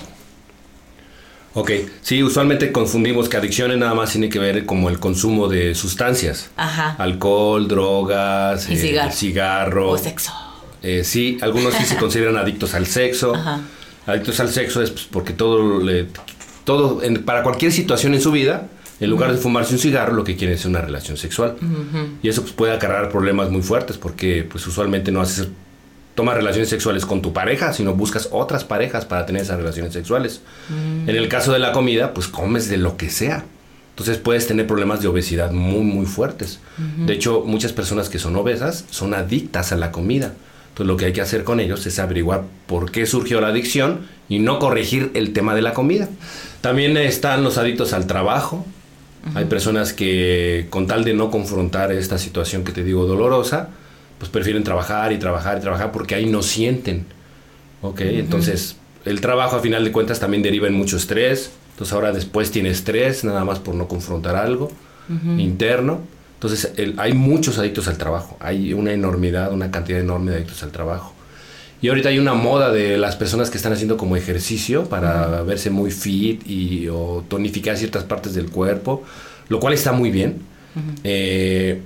Ok, 1.55 1.71
sí, 2.01 2.23
usualmente 2.23 2.71
confundimos 2.71 3.29
que 3.29 3.37
adicciones 3.37 3.77
nada 3.77 3.93
más 3.93 4.11
tiene 4.11 4.27
que 4.29 4.39
ver 4.39 4.65
como 4.65 4.89
el 4.89 4.99
consumo 4.99 5.47
de 5.47 5.75
sustancias. 5.75 6.49
Ajá. 6.57 6.95
Alcohol, 6.97 7.67
drogas, 7.67 8.67
Y 8.69 8.73
eh, 8.73 8.77
cigarro. 8.77 9.11
cigarro. 9.11 9.89
O 9.91 9.97
sexo. 9.97 10.31
Eh, 10.81 11.03
sí, 11.03 11.37
algunos 11.41 11.73
sí 11.75 11.85
se 11.85 11.95
consideran 11.97 12.37
adictos 12.37 12.73
al 12.73 12.87
sexo. 12.87 13.35
Ajá. 13.35 13.61
Adictos 14.07 14.39
al 14.39 14.49
sexo 14.49 14.81
es 14.81 14.89
pues, 14.89 15.05
porque 15.09 15.33
todo, 15.33 15.79
le- 15.79 16.07
todo 16.63 17.03
en- 17.03 17.23
para 17.23 17.43
cualquier 17.43 17.71
situación 17.71 18.13
en 18.15 18.21
su 18.21 18.31
vida, 18.31 18.67
en 18.99 19.09
lugar 19.09 19.31
de 19.31 19.37
fumarse 19.37 19.73
un 19.73 19.79
cigarro, 19.79 20.13
lo 20.13 20.23
que 20.23 20.35
quieren 20.35 20.55
es 20.55 20.65
una 20.65 20.81
relación 20.81 21.17
sexual. 21.17 21.55
Y 22.23 22.29
eso 22.29 22.41
pues, 22.41 22.53
puede 22.53 22.73
acarrear 22.73 23.09
problemas 23.09 23.49
muy 23.51 23.61
fuertes 23.61 23.97
porque 23.97 24.43
pues 24.49 24.65
usualmente 24.65 25.11
no 25.11 25.21
haces 25.21 25.47
tomas 26.15 26.35
relaciones 26.35 26.69
sexuales 26.69 27.05
con 27.05 27.21
tu 27.21 27.33
pareja, 27.33 27.73
sino 27.73 27.93
buscas 27.93 28.29
otras 28.31 28.63
parejas 28.63 29.05
para 29.05 29.25
tener 29.25 29.41
esas 29.41 29.57
relaciones 29.57 29.93
sexuales. 29.93 30.41
En 30.69 31.15
el 31.15 31.27
caso 31.27 31.51
de 31.53 31.59
la 31.59 31.71
comida, 31.71 32.13
pues 32.13 32.27
comes 32.27 32.69
de 32.69 32.77
lo 32.77 32.97
que 32.97 33.09
sea. 33.09 33.45
Entonces 33.91 34.17
puedes 34.17 34.47
tener 34.47 34.65
problemas 34.65 35.01
de 35.01 35.07
obesidad 35.07 35.51
muy, 35.51 35.81
muy 35.81 36.05
fuertes. 36.05 36.59
De 36.97 37.13
hecho, 37.13 37.43
muchas 37.45 37.73
personas 37.73 38.09
que 38.09 38.19
son 38.19 38.35
obesas 38.35 38.85
son 38.89 39.13
adictas 39.13 39.71
a 39.71 39.77
la 39.77 39.91
comida. 39.91 40.33
Entonces 40.69 40.87
lo 40.87 40.97
que 40.97 41.05
hay 41.05 41.13
que 41.13 41.21
hacer 41.21 41.43
con 41.43 41.59
ellos 41.59 41.85
es 41.85 41.99
averiguar 41.99 42.43
por 42.65 42.91
qué 42.91 43.05
surgió 43.05 43.39
la 43.39 43.49
adicción 43.49 44.07
y 44.27 44.39
no 44.39 44.57
corregir 44.57 45.11
el 45.13 45.31
tema 45.31 45.53
de 45.53 45.61
la 45.61 45.73
comida. 45.73 46.09
También 46.61 46.97
están 46.97 47.43
los 47.43 47.59
adictos 47.59 47.93
al 47.93 48.07
trabajo. 48.07 48.65
Hay 49.35 49.45
personas 49.45 49.93
que 49.93 50.67
con 50.69 50.87
tal 50.87 51.03
de 51.03 51.13
no 51.13 51.29
confrontar 51.29 51.91
esta 51.91 52.17
situación 52.17 52.63
que 52.63 52.71
te 52.71 52.83
digo 52.83 53.05
dolorosa, 53.05 53.69
pues 54.23 54.31
prefieren 54.31 54.63
trabajar 54.63 55.11
y 55.11 55.17
trabajar 55.17 55.57
y 55.57 55.61
trabajar 55.61 55.91
porque 55.91 56.15
ahí 56.15 56.25
no 56.27 56.41
sienten. 56.41 57.05
Ok, 57.81 57.99
entonces 58.01 58.77
el 59.03 59.19
trabajo 59.19 59.57
a 59.57 59.59
final 59.59 59.83
de 59.83 59.91
cuentas 59.91 60.21
también 60.21 60.41
deriva 60.41 60.65
en 60.67 60.75
mucho 60.75 60.95
estrés. 60.95 61.51
Entonces 61.71 61.93
ahora 61.93 62.13
después 62.13 62.51
tiene 62.51 62.69
estrés 62.69 63.25
nada 63.25 63.43
más 63.43 63.59
por 63.59 63.75
no 63.75 63.89
confrontar 63.89 64.37
algo 64.37 64.71
interno. 65.37 65.99
Entonces 66.35 66.71
el- 66.77 66.95
hay 66.97 67.11
muchos 67.11 67.57
adictos 67.57 67.89
al 67.89 67.97
trabajo. 67.97 68.37
Hay 68.39 68.71
una 68.73 68.93
enormidad, 68.93 69.51
una 69.51 69.71
cantidad 69.71 69.99
enorme 69.99 70.31
de 70.31 70.37
adictos 70.37 70.63
al 70.63 70.71
trabajo. 70.71 71.13
Y 71.81 71.89
ahorita 71.89 72.07
hay 72.07 72.19
una 72.19 72.33
moda 72.33 72.71
de 72.71 72.97
las 72.97 73.17
personas 73.17 73.49
que 73.49 73.57
están 73.57 73.73
haciendo 73.73 73.97
como 73.97 74.15
ejercicio 74.15 74.85
para 74.85 75.41
verse 75.43 75.69
muy 75.69 75.91
fit 75.91 76.47
y 76.47 76.87
o 76.87 77.25
tonificar 77.27 77.75
ciertas 77.75 78.05
partes 78.05 78.33
del 78.33 78.49
cuerpo, 78.49 79.03
lo 79.49 79.59
cual 79.59 79.73
está 79.73 79.91
muy 79.91 80.09
bien. 80.11 80.37
Eh, 81.03 81.81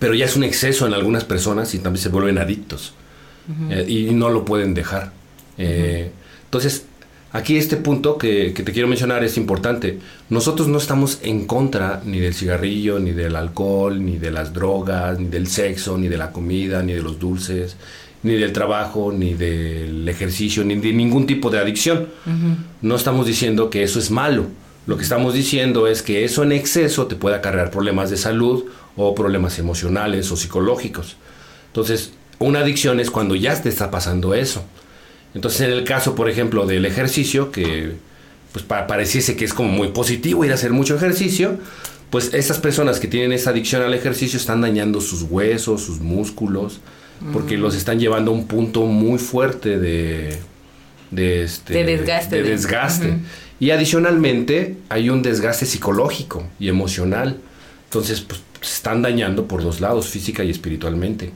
pero 0.00 0.14
ya 0.14 0.24
es 0.24 0.34
un 0.34 0.42
exceso 0.42 0.86
en 0.88 0.94
algunas 0.94 1.22
personas 1.24 1.72
y 1.74 1.78
también 1.78 2.02
se 2.02 2.08
vuelven 2.08 2.38
adictos 2.38 2.94
Eh, 3.70 3.84
y 3.88 4.12
no 4.12 4.28
lo 4.30 4.44
pueden 4.44 4.74
dejar. 4.74 5.12
Eh, 5.58 6.10
Entonces, 6.44 6.84
aquí 7.32 7.56
este 7.56 7.76
punto 7.76 8.16
que, 8.16 8.52
que 8.54 8.62
te 8.62 8.72
quiero 8.72 8.86
mencionar 8.88 9.24
es 9.24 9.36
importante. 9.36 9.98
Nosotros 10.28 10.66
no 10.68 10.78
estamos 10.78 11.18
en 11.22 11.46
contra 11.46 12.00
ni 12.04 12.18
del 12.20 12.34
cigarrillo, 12.34 12.98
ni 13.00 13.12
del 13.12 13.34
alcohol, 13.34 14.04
ni 14.04 14.18
de 14.18 14.30
las 14.30 14.52
drogas, 14.52 15.18
ni 15.18 15.26
del 15.28 15.46
sexo, 15.46 15.96
ni 15.98 16.08
de 16.08 16.16
la 16.16 16.30
comida, 16.30 16.82
ni 16.82 16.92
de 16.92 17.02
los 17.02 17.18
dulces, 17.18 17.76
ni 18.22 18.34
del 18.34 18.52
trabajo, 18.52 19.12
ni 19.12 19.34
del 19.34 20.08
ejercicio, 20.08 20.64
ni 20.64 20.74
de 20.76 20.92
ningún 20.92 21.26
tipo 21.26 21.50
de 21.50 21.58
adicción. 21.58 22.06
No 22.82 22.94
estamos 22.94 23.26
diciendo 23.26 23.68
que 23.70 23.82
eso 23.82 23.98
es 23.98 24.10
malo. 24.10 24.44
Lo 24.86 24.96
que 24.96 25.02
estamos 25.02 25.34
diciendo 25.34 25.86
es 25.86 26.02
que 26.02 26.24
eso 26.24 26.42
en 26.42 26.52
exceso 26.52 27.06
te 27.06 27.14
puede 27.16 27.36
acarrear 27.36 27.70
problemas 27.70 28.10
de 28.10 28.16
salud 28.16 28.64
o 29.08 29.14
problemas 29.14 29.58
emocionales 29.58 30.30
o 30.30 30.36
psicológicos. 30.36 31.16
Entonces, 31.68 32.12
una 32.38 32.60
adicción 32.60 33.00
es 33.00 33.10
cuando 33.10 33.34
ya 33.36 33.60
te 33.60 33.68
está 33.68 33.90
pasando 33.90 34.34
eso. 34.34 34.62
Entonces, 35.34 35.60
en 35.62 35.70
el 35.72 35.84
caso, 35.84 36.14
por 36.14 36.28
ejemplo, 36.28 36.66
del 36.66 36.84
ejercicio, 36.86 37.50
que 37.52 37.92
pues 38.52 38.64
pa- 38.64 38.86
pareciese 38.88 39.36
que 39.36 39.44
es 39.44 39.54
como 39.54 39.68
muy 39.70 39.88
positivo 39.88 40.44
ir 40.44 40.50
a 40.50 40.54
hacer 40.54 40.72
mucho 40.72 40.96
ejercicio, 40.96 41.58
pues 42.10 42.34
esas 42.34 42.58
personas 42.58 42.98
que 42.98 43.06
tienen 43.06 43.32
esa 43.32 43.50
adicción 43.50 43.82
al 43.82 43.94
ejercicio 43.94 44.36
están 44.38 44.60
dañando 44.60 45.00
sus 45.00 45.22
huesos, 45.22 45.82
sus 45.82 46.00
músculos, 46.00 46.80
porque 47.32 47.58
los 47.58 47.76
están 47.76 48.00
llevando 48.00 48.30
a 48.32 48.34
un 48.34 48.46
punto 48.48 48.86
muy 48.86 49.18
fuerte 49.18 49.78
de, 49.78 50.38
de, 51.12 51.42
este, 51.44 51.74
De 51.74 51.84
desgaste, 51.84 52.36
de 52.36 52.42
de- 52.42 52.48
desgaste. 52.50 53.08
Ujú. 53.10 53.18
Y 53.60 53.70
adicionalmente 53.70 54.76
hay 54.88 55.10
un 55.10 55.20
desgaste 55.22 55.66
psicológico 55.66 56.44
y 56.58 56.68
emocional. 56.68 57.36
Entonces, 57.84 58.20
pues 58.22 58.40
se 58.60 58.74
están 58.74 59.00
dañando 59.02 59.46
por 59.46 59.62
dos 59.62 59.80
lados, 59.80 60.08
física 60.08 60.44
y 60.44 60.50
espiritualmente. 60.50 61.32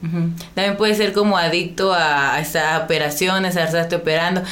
También 0.54 0.76
puede 0.76 0.94
ser 0.94 1.12
como 1.12 1.38
adicto 1.38 1.92
a, 1.92 2.34
a 2.34 2.40
esta 2.40 2.78
operación, 2.78 3.44
a 3.44 3.48
estarte 3.48 3.96
operando. 3.96 4.42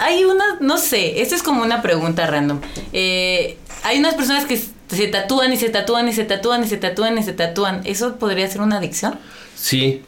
Hay 0.00 0.24
una, 0.24 0.58
no 0.60 0.78
sé, 0.78 1.22
esto 1.22 1.34
es 1.34 1.42
como 1.42 1.62
una 1.62 1.82
pregunta 1.82 2.26
random. 2.26 2.60
Eh, 2.92 3.58
hay 3.84 3.98
unas 3.98 4.14
personas 4.14 4.44
que 4.44 4.56
se 4.56 5.08
tatúan 5.08 5.52
y 5.52 5.56
se 5.56 5.68
tatúan 5.68 6.08
y 6.08 6.12
se 6.12 6.24
tatúan 6.24 6.64
y 6.64 6.68
se 6.68 6.76
tatúan 6.76 7.18
y 7.18 7.22
se 7.22 7.32
tatúan. 7.32 7.82
¿Eso 7.84 8.16
podría 8.16 8.48
ser 8.48 8.60
una 8.60 8.78
adicción? 8.78 9.18
Sí, 9.54 10.02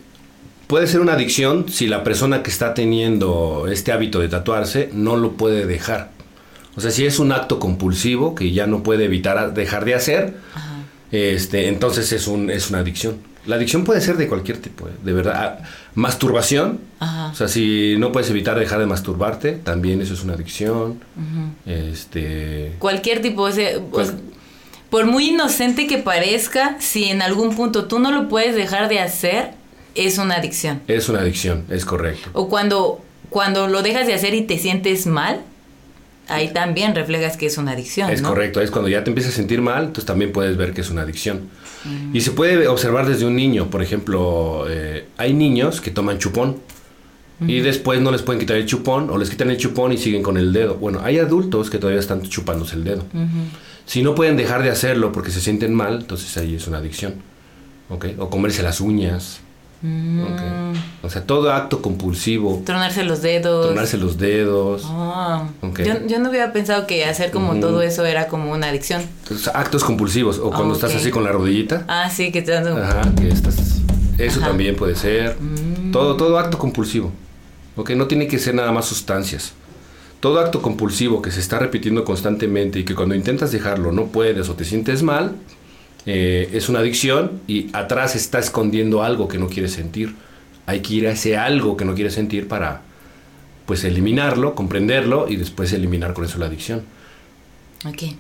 puede 0.67 0.87
ser 0.87 1.01
una 1.01 1.13
adicción 1.13 1.69
si 1.69 1.87
la 1.87 2.03
persona 2.03 2.43
que 2.43 2.51
está 2.51 2.75
teniendo 2.75 3.67
este 3.71 3.93
hábito 3.93 4.19
de 4.19 4.29
tatuarse 4.29 4.91
no 4.93 5.17
lo 5.17 5.33
puede 5.33 5.67
dejar. 5.67 6.11
O 6.77 6.81
sea, 6.81 6.91
si 6.91 7.07
es 7.07 7.19
un 7.19 7.33
acto 7.33 7.59
compulsivo 7.59 8.35
que 8.35 8.53
ya 8.53 8.67
no 8.67 8.83
puede 8.85 9.05
evitar 9.05 9.53
dejar 9.55 9.85
de 9.85 9.95
hacer, 9.95 10.35
este, 11.11 11.69
entonces 11.69 12.13
es, 12.13 12.27
un, 12.27 12.51
es 12.51 12.71
una 12.71 12.79
adicción. 12.81 13.19
La 13.47 13.57
adicción 13.57 13.85
puede 13.85 14.01
ser 14.03 14.17
de 14.19 14.29
cualquier 14.29 14.59
tipo, 14.59 14.89
¿eh? 14.89 14.93
de 15.03 15.13
verdad. 15.13 15.59
Ah, 15.63 15.65
Masturbación, 15.95 16.81
Ajá. 17.01 17.29
o 17.33 17.35
sea, 17.35 17.49
si 17.49 17.97
no 17.99 18.13
puedes 18.13 18.29
evitar 18.29 18.59
dejar 18.59 18.79
de 18.79 18.87
masturbarte, 18.87 19.53
también 19.53 20.03
eso 20.03 20.13
es 20.15 20.23
una 20.23 20.35
adicción. 20.35 21.01
Este, 21.65 22.75
Cualquier 22.79 23.23
tipo, 23.23 23.43
o 23.43 23.51
sea, 23.53 23.79
pues, 23.91 24.13
por 24.91 25.07
muy 25.07 25.31
inocente 25.31 25.87
que 25.87 25.99
parezca, 25.99 26.77
si 26.81 27.05
en 27.05 27.23
algún 27.23 27.55
punto 27.57 27.87
tú 27.87 27.99
no 27.99 28.11
lo 28.13 28.29
puedes 28.29 28.55
dejar 28.55 28.89
de 28.89 29.01
hacer, 29.01 29.53
es 29.95 30.19
una 30.19 30.37
adicción. 30.37 30.81
es 30.87 31.09
una 31.09 31.21
adicción, 31.21 31.65
es 31.71 31.85
correcto. 31.85 32.31
O 32.35 32.49
cuando, 32.49 33.01
cuando 33.31 33.67
lo 33.67 33.83
dejas 33.83 34.07
de 34.07 34.15
hacer 34.15 34.35
y 34.35 34.43
te 34.43 34.59
sientes 34.59 35.07
mal, 35.07 35.41
ahí 36.29 36.53
también 36.53 36.95
reflejas 36.95 37.37
que 37.37 37.47
es 37.47 37.59
una 37.59 37.73
adicción. 37.73 38.11
Es 38.11 38.23
¿no? 38.23 38.29
correcto, 38.29 38.61
es 38.61 38.71
cuando 38.71 38.89
ya 38.89 39.03
te 39.05 39.11
empiezas 39.11 39.35
a 39.35 39.37
sentir 39.37 39.61
mal, 39.61 39.85
entonces 39.85 40.05
también 40.05 40.33
puedes 40.33 40.57
ver 40.57 40.73
que 40.73 40.81
es 40.81 40.91
una 40.91 41.03
adicción. 41.03 41.49
Mm. 41.85 42.15
Y 42.17 42.21
se 42.21 42.31
puede 42.31 42.69
observar 42.69 43.07
desde 43.07 43.27
un 43.27 43.37
niño, 43.37 43.71
por 43.71 43.83
ejemplo, 43.83 44.67
eh, 44.69 45.07
hay 45.17 45.33
niños 45.35 45.81
que 45.81 45.91
toman 45.91 46.19
chupón 46.19 46.57
y 47.41 47.61
después 47.61 48.01
no 48.01 48.11
les 48.11 48.23
pueden 48.23 48.41
quitar 48.41 48.57
el 48.57 48.67
chupón 48.67 49.11
o 49.11 49.17
les 49.17 49.31
quitan 49.31 49.49
el 49.49 49.57
chupón 49.57 49.93
y 49.93 49.97
siguen 49.97 50.25
con 50.25 50.37
el 50.37 50.53
dedo. 50.53 50.75
Bueno, 50.75 51.01
hay 51.05 51.21
adultos 51.21 51.71
que 51.71 51.79
todavía 51.79 52.01
están 52.01 52.23
chupándose 52.23 52.75
el 52.75 52.83
dedo. 52.83 53.05
Si 53.87 54.03
no 54.03 54.17
pueden 54.17 54.37
dejar 54.37 54.65
de 54.65 54.71
hacerlo 54.71 55.13
porque 55.13 55.31
se 55.31 55.41
sienten 55.41 55.73
mal, 55.73 56.01
entonces 56.01 56.37
ahí 56.37 56.57
es 56.57 56.67
una 56.67 56.79
adicción. 56.79 57.15
¿ok? 57.89 58.07
O 58.19 58.31
comerse 58.31 58.63
las 58.63 58.81
uñas. 58.81 59.41
Mm. 59.81 60.73
O 61.03 61.09
sea, 61.11 61.23
todo 61.25 61.53
acto 61.53 61.81
compulsivo, 61.83 62.63
Tronarse 62.67 63.05
los 63.05 63.23
dedos. 63.23 63.67
tornarse 63.67 63.97
los 63.97 64.19
dedos, 64.19 64.83
Ah, 64.87 65.47
Ok. 65.63 65.81
yo, 65.83 66.07
yo 66.07 66.19
no 66.19 66.29
había 66.29 66.53
pensado 66.53 66.87
que 66.87 67.05
hacer 67.05 67.31
como 67.31 67.55
todo 67.61 67.81
eso 67.83 68.05
era 68.05 68.27
como 68.27 68.51
una 68.53 68.69
adicción. 68.69 69.03
entonces, 69.23 69.49
actos 69.55 69.85
compulsivos. 69.85 70.39
O 70.39 70.51
cuando 70.51 70.75
estás 70.75 70.95
así 70.95 71.11
con 71.11 71.23
la 71.25 71.31
rodillita. 71.33 71.85
Ah, 71.89 72.11
sí, 72.11 72.33
que 72.33 72.43
te 72.43 72.51
dan 72.53 72.65
como- 72.65 72.79
Ajá, 72.83 73.03
que 73.17 73.29
estás. 73.29 73.57
Eso 74.19 74.41
Ajá. 74.41 74.49
también 74.49 74.75
puede 74.75 74.97
ser. 74.97 75.37
Mm. 75.41 75.93
Todo, 75.93 76.17
todo 76.17 76.39
acto 76.39 76.59
compulsivo. 76.59 77.13
Ok, 77.77 77.91
no 77.91 78.07
tiene 78.09 78.27
que 78.27 78.39
ser 78.41 78.55
nada 78.57 78.73
más 78.73 78.87
sustancias. 78.87 79.53
Todo 80.19 80.41
acto 80.41 80.61
compulsivo 80.61 81.23
que 81.23 81.31
se 81.31 81.39
está 81.39 81.61
repitiendo 81.61 82.05
constantemente 82.05 82.81
y 82.81 82.85
que 82.85 82.97
cuando 82.97 83.15
intentas 83.15 83.53
dejarlo 83.53 83.93
no 83.93 84.07
puedes 84.07 84.49
o 84.49 84.55
te 84.55 84.65
sientes 84.65 85.05
mal, 85.05 85.37
eh, 86.11 86.49
es 86.55 86.71
una 86.71 86.79
adicción 86.79 87.43
y 87.47 87.69
atrás 87.75 88.17
está 88.17 88.39
escondiendo 88.39 89.03
algo 89.03 89.29
que 89.29 89.37
no 89.37 89.49
quieres 89.49 89.75
sentir. 89.75 90.15
Hay 90.65 90.81
que 90.81 90.95
ir 90.95 91.07
a 91.07 91.11
ese 91.11 91.37
algo 91.37 91.77
que 91.77 91.85
no 91.85 91.95
quieres 91.95 92.15
sentir 92.15 92.49
para 92.49 92.81
pues 93.67 93.85
eliminarlo, 93.85 94.55
comprenderlo 94.55 95.29
y 95.29 95.37
después 95.37 95.71
eliminar 95.75 96.15
con 96.15 96.25
eso 96.25 96.39
la 96.39 96.47
adicción. 96.47 96.83
Ok. 97.87 98.15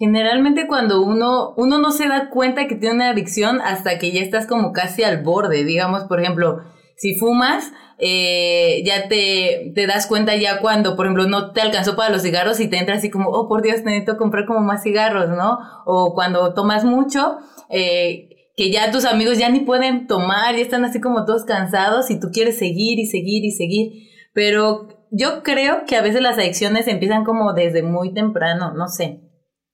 Generalmente 0.00 0.66
cuando 0.66 1.00
uno, 1.00 1.54
uno 1.56 1.78
no 1.78 1.92
se 1.92 2.08
da 2.08 2.28
cuenta 2.28 2.66
que 2.66 2.74
tiene 2.74 2.96
una 2.96 3.10
adicción 3.10 3.60
hasta 3.60 3.96
que 4.00 4.10
ya 4.10 4.22
estás 4.22 4.48
como 4.48 4.72
casi 4.72 5.04
al 5.04 5.22
borde, 5.22 5.62
digamos, 5.62 6.02
por 6.08 6.20
ejemplo, 6.20 6.62
si 7.00 7.14
fumas, 7.14 7.72
eh, 7.96 8.82
ya 8.84 9.08
te, 9.08 9.72
te 9.74 9.86
das 9.86 10.06
cuenta 10.06 10.36
ya 10.36 10.60
cuando, 10.60 10.96
por 10.96 11.06
ejemplo, 11.06 11.26
no 11.26 11.52
te 11.52 11.62
alcanzó 11.62 11.96
para 11.96 12.10
los 12.10 12.20
cigarros 12.20 12.60
y 12.60 12.68
te 12.68 12.76
entra 12.76 12.96
así 12.96 13.08
como, 13.08 13.30
oh, 13.30 13.48
por 13.48 13.62
Dios, 13.62 13.82
necesito 13.84 14.18
comprar 14.18 14.44
como 14.44 14.60
más 14.60 14.82
cigarros, 14.82 15.30
¿no? 15.30 15.58
O 15.86 16.12
cuando 16.14 16.52
tomas 16.52 16.84
mucho, 16.84 17.38
eh, 17.70 18.52
que 18.54 18.70
ya 18.70 18.90
tus 18.90 19.06
amigos 19.06 19.38
ya 19.38 19.48
ni 19.48 19.60
pueden 19.60 20.06
tomar, 20.06 20.54
ya 20.54 20.60
están 20.60 20.84
así 20.84 21.00
como 21.00 21.24
todos 21.24 21.46
cansados 21.46 22.10
y 22.10 22.20
tú 22.20 22.28
quieres 22.30 22.58
seguir 22.58 22.98
y 22.98 23.06
seguir 23.06 23.46
y 23.46 23.52
seguir. 23.52 23.92
Pero 24.34 24.88
yo 25.10 25.42
creo 25.42 25.84
que 25.86 25.96
a 25.96 26.02
veces 26.02 26.20
las 26.20 26.36
adicciones 26.36 26.86
empiezan 26.86 27.24
como 27.24 27.54
desde 27.54 27.82
muy 27.82 28.12
temprano, 28.12 28.74
no 28.74 28.88
sé. 28.88 29.22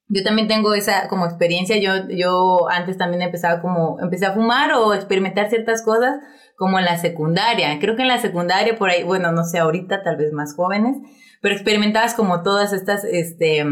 Yo 0.09 0.23
también 0.23 0.47
tengo 0.47 0.75
esa 0.75 1.09
como 1.09 1.27
experiencia, 1.27 1.77
yo, 1.79 2.09
yo 2.09 2.69
antes 2.71 2.97
también 2.97 3.23
empezaba 3.23 3.61
como, 3.61 3.99
empecé 4.01 4.27
a 4.27 4.35
fumar 4.35 4.73
o 4.75 4.95
experimentar 4.95 5.51
ciertas 5.51 5.83
cosas 5.83 6.15
como 6.57 6.79
en 6.79 6.85
la 6.85 6.99
secundaria. 6.99 7.79
Creo 7.79 7.97
que 7.97 8.03
en 8.03 8.09
la 8.09 8.19
secundaria, 8.19 8.77
por 8.77 8.91
ahí, 8.91 9.03
bueno, 9.03 9.33
no 9.33 9.45
sé, 9.45 9.59
ahorita 9.59 10.03
tal 10.03 10.17
vez 10.17 10.33
más 10.33 10.55
jóvenes, 10.55 10.97
pero 11.41 11.55
experimentabas 11.55 12.15
como 12.15 12.43
todas 12.43 12.73
estas, 12.73 13.05
este, 13.05 13.65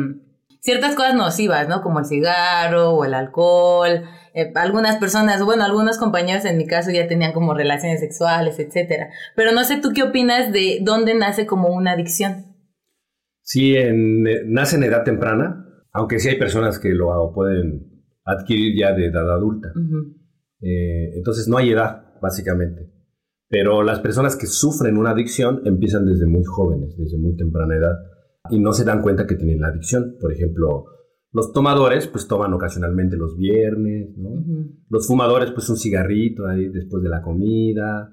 ciertas 0.60 0.94
cosas 0.94 1.14
nocivas, 1.14 1.68
¿no? 1.68 1.82
Como 1.82 1.98
el 1.98 2.06
cigarro 2.06 2.90
o 2.90 3.04
el 3.04 3.14
alcohol. 3.14 4.04
Eh, 4.34 4.52
algunas 4.54 4.96
personas, 4.96 5.42
bueno, 5.44 5.64
algunos 5.64 5.98
compañeros 5.98 6.44
en 6.44 6.56
mi 6.56 6.66
caso 6.66 6.90
ya 6.90 7.06
tenían 7.06 7.32
como 7.32 7.54
relaciones 7.54 8.00
sexuales, 8.00 8.58
etcétera. 8.58 9.08
Pero 9.36 9.52
no 9.52 9.64
sé 9.64 9.80
tú 9.80 9.92
qué 9.94 10.02
opinas 10.02 10.52
de 10.52 10.78
dónde 10.82 11.14
nace 11.14 11.46
como 11.46 11.68
una 11.68 11.92
adicción. 11.92 12.54
Sí, 13.42 13.76
en, 13.76 14.26
eh, 14.26 14.40
nace 14.46 14.76
en 14.76 14.84
edad 14.84 15.04
temprana, 15.04 15.66
aunque 15.92 16.18
sí 16.18 16.30
hay 16.30 16.38
personas 16.38 16.78
que 16.78 16.90
lo 16.90 17.32
pueden 17.34 17.94
adquirir 18.24 18.74
ya 18.78 18.92
de 18.92 19.06
edad 19.06 19.30
adulta. 19.30 19.68
Eh, 20.62 21.10
entonces 21.14 21.46
no 21.46 21.58
hay 21.58 21.70
edad, 21.70 22.03
básicamente. 22.24 22.90
Pero 23.48 23.82
las 23.82 24.00
personas 24.00 24.34
que 24.34 24.46
sufren 24.46 24.96
una 24.96 25.10
adicción 25.10 25.60
empiezan 25.66 26.06
desde 26.06 26.26
muy 26.26 26.42
jóvenes, 26.42 26.96
desde 26.96 27.18
muy 27.18 27.36
temprana 27.36 27.76
edad, 27.76 27.98
y 28.50 28.58
no 28.58 28.72
se 28.72 28.84
dan 28.84 29.02
cuenta 29.02 29.26
que 29.26 29.36
tienen 29.36 29.60
la 29.60 29.68
adicción. 29.68 30.16
Por 30.18 30.32
ejemplo, 30.32 30.86
los 31.32 31.52
tomadores 31.52 32.08
pues 32.08 32.26
toman 32.26 32.54
ocasionalmente 32.54 33.16
los 33.16 33.36
viernes, 33.36 34.16
¿no? 34.16 34.42
Los 34.88 35.06
fumadores 35.06 35.50
pues 35.50 35.68
un 35.68 35.76
cigarrito 35.76 36.46
ahí 36.46 36.68
después 36.68 37.02
de 37.02 37.10
la 37.10 37.20
comida. 37.20 38.10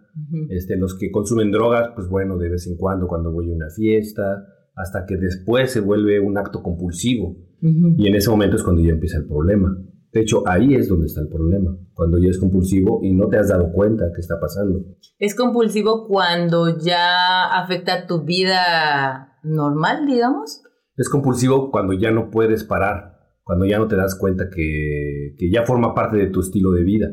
este, 0.50 0.76
los 0.76 0.98
que 0.98 1.10
consumen 1.10 1.52
drogas 1.52 1.92
pues 1.96 2.10
bueno, 2.10 2.38
de 2.38 2.50
vez 2.50 2.68
en 2.68 2.76
cuando 2.76 3.08
cuando 3.08 3.32
voy 3.32 3.50
a 3.50 3.56
una 3.56 3.70
fiesta, 3.70 4.46
hasta 4.76 5.06
que 5.06 5.16
después 5.16 5.72
se 5.72 5.80
vuelve 5.80 6.20
un 6.20 6.38
acto 6.38 6.62
compulsivo. 6.62 7.38
Y 7.62 8.08
en 8.08 8.16
ese 8.16 8.30
momento 8.30 8.58
es 8.58 8.64
cuando 8.64 8.82
ya 8.82 8.92
empieza 8.92 9.18
el 9.20 9.28
problema. 9.28 9.78
De 10.12 10.22
hecho, 10.22 10.44
ahí 10.46 10.76
es 10.76 10.90
donde 10.90 11.06
está 11.06 11.22
el 11.22 11.30
problema, 11.30 11.78
cuando 11.94 12.18
ya 12.18 12.30
es 12.30 12.38
compulsivo 12.38 13.00
y 13.02 13.14
no 13.14 13.30
te 13.30 13.38
has 13.38 13.48
dado 13.48 13.72
cuenta 13.72 14.12
que 14.14 14.20
está 14.20 14.40
pasando. 14.42 14.84
Es 15.18 15.36
compulsivo 15.36 16.06
cuando 16.08 16.78
ya 16.78 17.46
afecta 17.46 18.08
tu 18.08 18.24
vida 18.24 19.38
normal, 19.44 20.06
digamos. 20.06 20.62
Es 20.98 21.08
compulsivo 21.08 21.72
cuando 21.72 21.94
ya 21.94 22.12
no 22.12 22.30
puedes 22.30 22.66
parar, 22.66 23.20
cuando 23.44 23.66
ya 23.66 23.80
no 23.80 23.88
te 23.88 23.96
das 23.96 24.16
cuenta 24.16 24.50
que, 24.54 25.36
ya 25.50 25.64
forma 25.64 25.96
parte 25.96 26.18
de 26.18 26.28
tu 26.28 26.42
estilo 26.42 26.72
de 26.72 26.84
vida. 26.84 27.08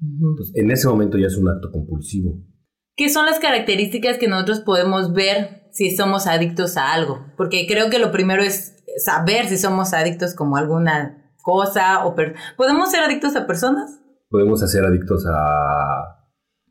Entonces, 0.00 0.54
en 0.54 0.70
ese 0.70 0.88
momento 0.88 1.16
ya 1.16 1.28
es 1.28 1.38
un 1.38 1.48
acto 1.48 1.70
compulsivo. 1.70 2.42
¿Qué 2.96 3.08
son 3.08 3.24
las 3.24 3.38
características 3.38 4.18
que 4.18 4.28
nosotros 4.28 4.60
podemos 4.60 5.14
ver 5.14 5.68
si 5.70 5.96
somos 5.96 6.26
adictos 6.26 6.76
a 6.76 6.92
algo? 6.92 7.24
Porque 7.38 7.66
creo 7.66 7.88
que 7.88 7.98
lo 7.98 8.12
primero 8.12 8.42
es 8.42 8.84
saber 9.02 9.46
si 9.46 9.56
somos 9.56 9.94
adictos 9.94 10.34
como 10.34 10.56
alguna 10.56 11.21
cosa 11.42 12.06
o 12.06 12.14
¿Podemos 12.56 12.90
ser 12.90 13.00
adictos 13.02 13.36
a 13.36 13.46
personas? 13.46 14.00
Podemos 14.30 14.60
ser 14.60 14.84
adictos 14.84 15.26
a, 15.26 16.22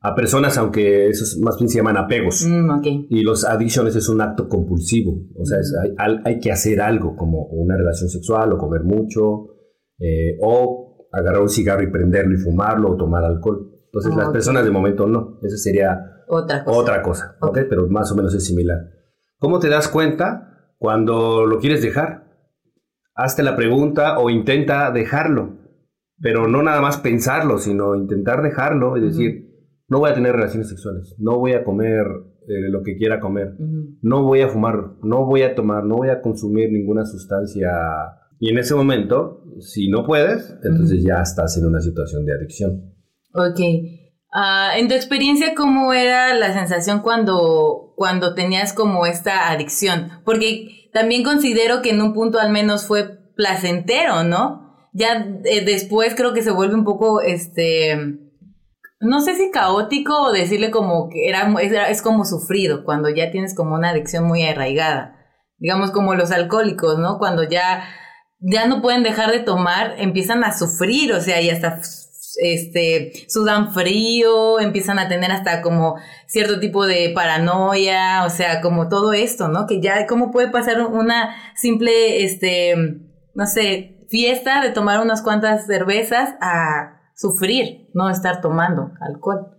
a 0.01 0.15
personas, 0.15 0.57
aunque 0.57 1.09
esos 1.09 1.37
más 1.37 1.57
bien 1.57 1.69
se 1.69 1.77
llaman 1.77 1.97
apegos. 1.97 2.43
Mm, 2.47 3.05
y 3.09 3.21
los 3.21 3.45
adicciones 3.45 3.95
es 3.95 4.09
un 4.09 4.21
acto 4.21 4.49
compulsivo. 4.49 5.13
O 5.37 5.45
sea, 5.45 5.59
hay, 5.99 6.17
hay, 6.25 6.39
que 6.39 6.51
hacer 6.51 6.81
algo, 6.81 7.15
como 7.15 7.43
una 7.47 7.77
relación 7.77 8.09
sexual 8.09 8.51
o 8.53 8.57
comer 8.57 8.83
mucho, 8.83 9.57
eh, 9.99 10.37
o 10.41 11.07
agarrar 11.11 11.41
un 11.41 11.49
cigarro 11.49 11.83
y 11.83 11.91
prenderlo 11.91 12.33
y 12.33 12.37
fumarlo 12.37 12.91
o 12.91 12.97
tomar 12.97 13.23
alcohol. 13.23 13.69
Entonces, 13.85 14.15
las 14.15 14.29
personas 14.29 14.63
de 14.63 14.71
momento 14.71 15.05
no. 15.05 15.39
Esa 15.43 15.57
sería 15.57 16.23
otra 16.27 16.63
cosa. 16.63 16.79
Otra 16.79 17.01
cosa 17.01 17.37
Pero 17.69 17.87
más 17.89 18.11
o 18.11 18.15
menos 18.15 18.33
es 18.33 18.45
similar. 18.45 18.77
¿Cómo 19.37 19.59
te 19.59 19.67
das 19.67 19.87
cuenta 19.87 20.73
cuando 20.77 21.45
lo 21.45 21.59
quieres 21.59 21.81
dejar? 21.81 22.30
Hazte 23.23 23.43
la 23.43 23.55
pregunta 23.55 24.17
o 24.19 24.29
intenta 24.29 24.91
dejarlo, 24.91 25.57
pero 26.19 26.47
no 26.47 26.63
nada 26.63 26.81
más 26.81 26.97
pensarlo, 26.97 27.57
sino 27.57 27.95
intentar 27.95 28.41
dejarlo 28.41 28.97
y 28.97 29.01
decir, 29.01 29.51
no 29.87 29.99
voy 29.99 30.11
a 30.11 30.13
tener 30.13 30.33
relaciones 30.33 30.69
sexuales, 30.69 31.15
no 31.19 31.37
voy 31.37 31.53
a 31.53 31.63
comer 31.63 32.05
eh, 32.47 32.69
lo 32.69 32.81
que 32.81 32.97
quiera 32.97 33.19
comer, 33.19 33.55
no 34.01 34.23
voy 34.23 34.41
a 34.41 34.47
fumar, 34.47 34.95
no 35.03 35.25
voy 35.25 35.43
a 35.43 35.53
tomar, 35.55 35.83
no 35.83 35.95
voy 35.97 36.09
a 36.09 36.21
consumir 36.21 36.71
ninguna 36.71 37.05
sustancia. 37.05 37.69
Y 38.39 38.49
en 38.49 38.57
ese 38.57 38.73
momento, 38.73 39.43
si 39.59 39.89
no 39.89 40.05
puedes, 40.05 40.57
entonces 40.63 41.03
ya 41.03 41.21
estás 41.21 41.57
en 41.57 41.65
una 41.65 41.79
situación 41.79 42.25
de 42.25 42.33
adicción. 42.33 42.93
Ok. 43.33 43.59
Ah, 44.33 44.71
en 44.77 44.87
tu 44.87 44.95
experiencia, 44.95 45.53
¿cómo 45.55 45.93
era 45.93 46.33
la 46.33 46.53
sensación 46.53 47.01
cuando, 47.01 47.80
cuando 48.01 48.33
tenías 48.33 48.73
como 48.73 49.05
esta 49.05 49.51
adicción? 49.51 50.23
Porque 50.25 50.89
también 50.91 51.23
considero 51.23 51.83
que 51.83 51.91
en 51.91 52.01
un 52.01 52.15
punto 52.15 52.39
al 52.39 52.49
menos 52.49 52.87
fue 52.87 53.19
placentero, 53.35 54.23
¿no? 54.23 54.89
Ya 54.91 55.23
eh, 55.45 55.63
después 55.63 56.15
creo 56.15 56.33
que 56.33 56.41
se 56.41 56.49
vuelve 56.49 56.73
un 56.73 56.83
poco, 56.83 57.21
este, 57.21 57.95
no 58.99 59.21
sé 59.21 59.35
si 59.35 59.51
caótico 59.51 60.19
o 60.19 60.31
decirle 60.31 60.71
como 60.71 61.09
que 61.09 61.29
era, 61.29 61.53
es, 61.91 62.01
como 62.01 62.25
sufrido, 62.25 62.85
cuando 62.85 63.07
ya 63.07 63.29
tienes 63.29 63.53
como 63.53 63.75
una 63.75 63.91
adicción 63.91 64.23
muy 64.23 64.41
arraigada. 64.41 65.15
Digamos 65.59 65.91
como 65.91 66.15
los 66.15 66.31
alcohólicos, 66.31 66.97
¿no? 66.97 67.19
Cuando 67.19 67.43
ya, 67.43 67.83
ya 68.39 68.65
no 68.65 68.81
pueden 68.81 69.03
dejar 69.03 69.31
de 69.31 69.41
tomar, 69.41 69.93
empiezan 69.99 70.43
a 70.43 70.57
sufrir, 70.57 71.13
o 71.13 71.21
sea, 71.21 71.39
y 71.39 71.51
hasta 71.51 71.81
este, 72.39 73.11
sudan 73.27 73.73
frío, 73.73 74.59
empiezan 74.59 74.99
a 74.99 75.07
tener 75.07 75.31
hasta 75.31 75.61
como 75.61 75.97
cierto 76.27 76.59
tipo 76.59 76.85
de 76.85 77.11
paranoia, 77.13 78.25
o 78.25 78.29
sea, 78.29 78.61
como 78.61 78.89
todo 78.89 79.13
esto, 79.13 79.47
¿no? 79.47 79.67
Que 79.67 79.81
ya, 79.81 80.05
¿cómo 80.07 80.31
puede 80.31 80.49
pasar 80.49 80.81
una 80.81 81.35
simple, 81.55 82.23
este, 82.23 82.75
no 83.33 83.45
sé, 83.45 84.05
fiesta 84.09 84.61
de 84.63 84.71
tomar 84.71 85.01
unas 85.01 85.21
cuantas 85.21 85.65
cervezas 85.65 86.35
a 86.41 87.01
sufrir, 87.15 87.89
no 87.93 88.09
estar 88.09 88.41
tomando 88.41 88.91
alcohol? 89.01 89.57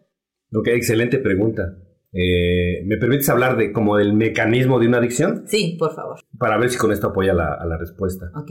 Ok, 0.54 0.68
excelente 0.68 1.18
pregunta. 1.18 1.76
Eh, 2.12 2.84
¿Me 2.84 2.98
permites 2.98 3.28
hablar 3.30 3.56
de 3.56 3.72
como 3.72 3.96
del 3.96 4.12
mecanismo 4.12 4.78
de 4.78 4.86
una 4.86 4.98
adicción? 4.98 5.44
Sí, 5.46 5.76
por 5.78 5.94
favor. 5.94 6.20
Para 6.38 6.58
ver 6.58 6.68
si 6.68 6.76
con 6.76 6.92
esto 6.92 7.08
apoya 7.08 7.32
la, 7.32 7.54
a 7.54 7.64
la 7.64 7.78
respuesta. 7.78 8.30
Ok. 8.34 8.50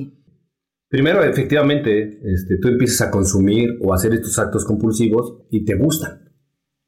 Primero, 0.91 1.23
efectivamente, 1.23 2.19
este, 2.21 2.57
tú 2.57 2.67
empiezas 2.67 3.07
a 3.07 3.11
consumir 3.11 3.77
o 3.81 3.93
a 3.93 3.95
hacer 3.95 4.13
estos 4.13 4.37
actos 4.37 4.65
compulsivos 4.65 5.37
y 5.49 5.63
te 5.63 5.75
gustan. 5.75 6.33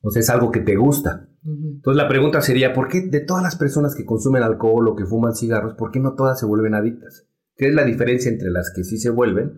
O 0.02 0.12
sea, 0.12 0.20
es 0.20 0.30
algo 0.30 0.52
que 0.52 0.60
te 0.60 0.76
gusta. 0.76 1.30
Entonces 1.42 2.04
la 2.04 2.10
pregunta 2.10 2.42
sería, 2.42 2.74
¿por 2.74 2.90
qué 2.90 3.08
de 3.08 3.22
todas 3.22 3.42
las 3.42 3.56
personas 3.56 3.96
que 3.96 4.04
consumen 4.06 4.44
alcohol 4.44 4.90
o 4.90 4.96
que 4.98 5.06
fuman 5.06 5.36
cigarros, 5.36 5.76
¿por 5.76 5.90
qué 5.92 6.02
no 6.02 6.16
todas 6.16 6.38
se 6.38 6.46
vuelven 6.46 6.74
adictas? 6.74 7.30
¿Qué 7.56 7.70
es 7.70 7.74
la 7.74 7.86
diferencia 7.86 8.30
entre 8.30 8.52
las 8.52 8.74
que 8.76 8.84
sí 8.84 8.98
se 8.98 9.10
vuelven 9.10 9.54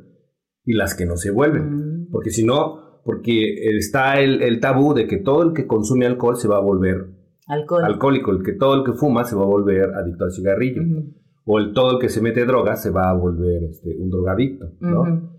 y 0.64 0.74
las 0.74 0.94
que 0.94 1.08
no 1.08 1.18
se 1.18 1.32
vuelven? 1.32 2.08
Porque 2.12 2.30
si 2.30 2.44
no, 2.44 3.02
porque 3.04 3.52
está 3.76 4.20
el, 4.20 4.60
tabú 4.60 4.94
de 4.94 5.08
que 5.08 5.18
todo 5.18 5.42
el 5.42 5.54
que 5.54 5.66
consume 5.66 6.06
alcohol 6.06 6.38
se 6.38 6.48
va 6.48 6.58
a 6.58 6.62
volver 6.62 7.08
alcohólico, 7.48 8.32
el 8.32 8.44
que 8.44 8.54
todo 8.54 8.76
el 8.76 8.84
que 8.84 8.94
fuma 8.94 9.24
se 9.24 9.36
va 9.36 9.42
a 9.42 9.48
volver 9.48 9.90
adicto 9.96 10.26
al 10.26 10.32
cigarrillo 10.32 10.84
o 11.46 11.60
el 11.60 11.74
todo 11.74 11.94
el 11.94 12.00
que 12.00 12.10
se 12.10 12.22
mete 12.22 12.46
droga 12.46 12.76
se 12.76 12.90
va 12.90 13.10
a 13.10 13.14
volver 13.14 13.64
este, 13.64 13.96
un 13.98 14.10
drogadicto, 14.10 14.74
¿no? 14.80 15.36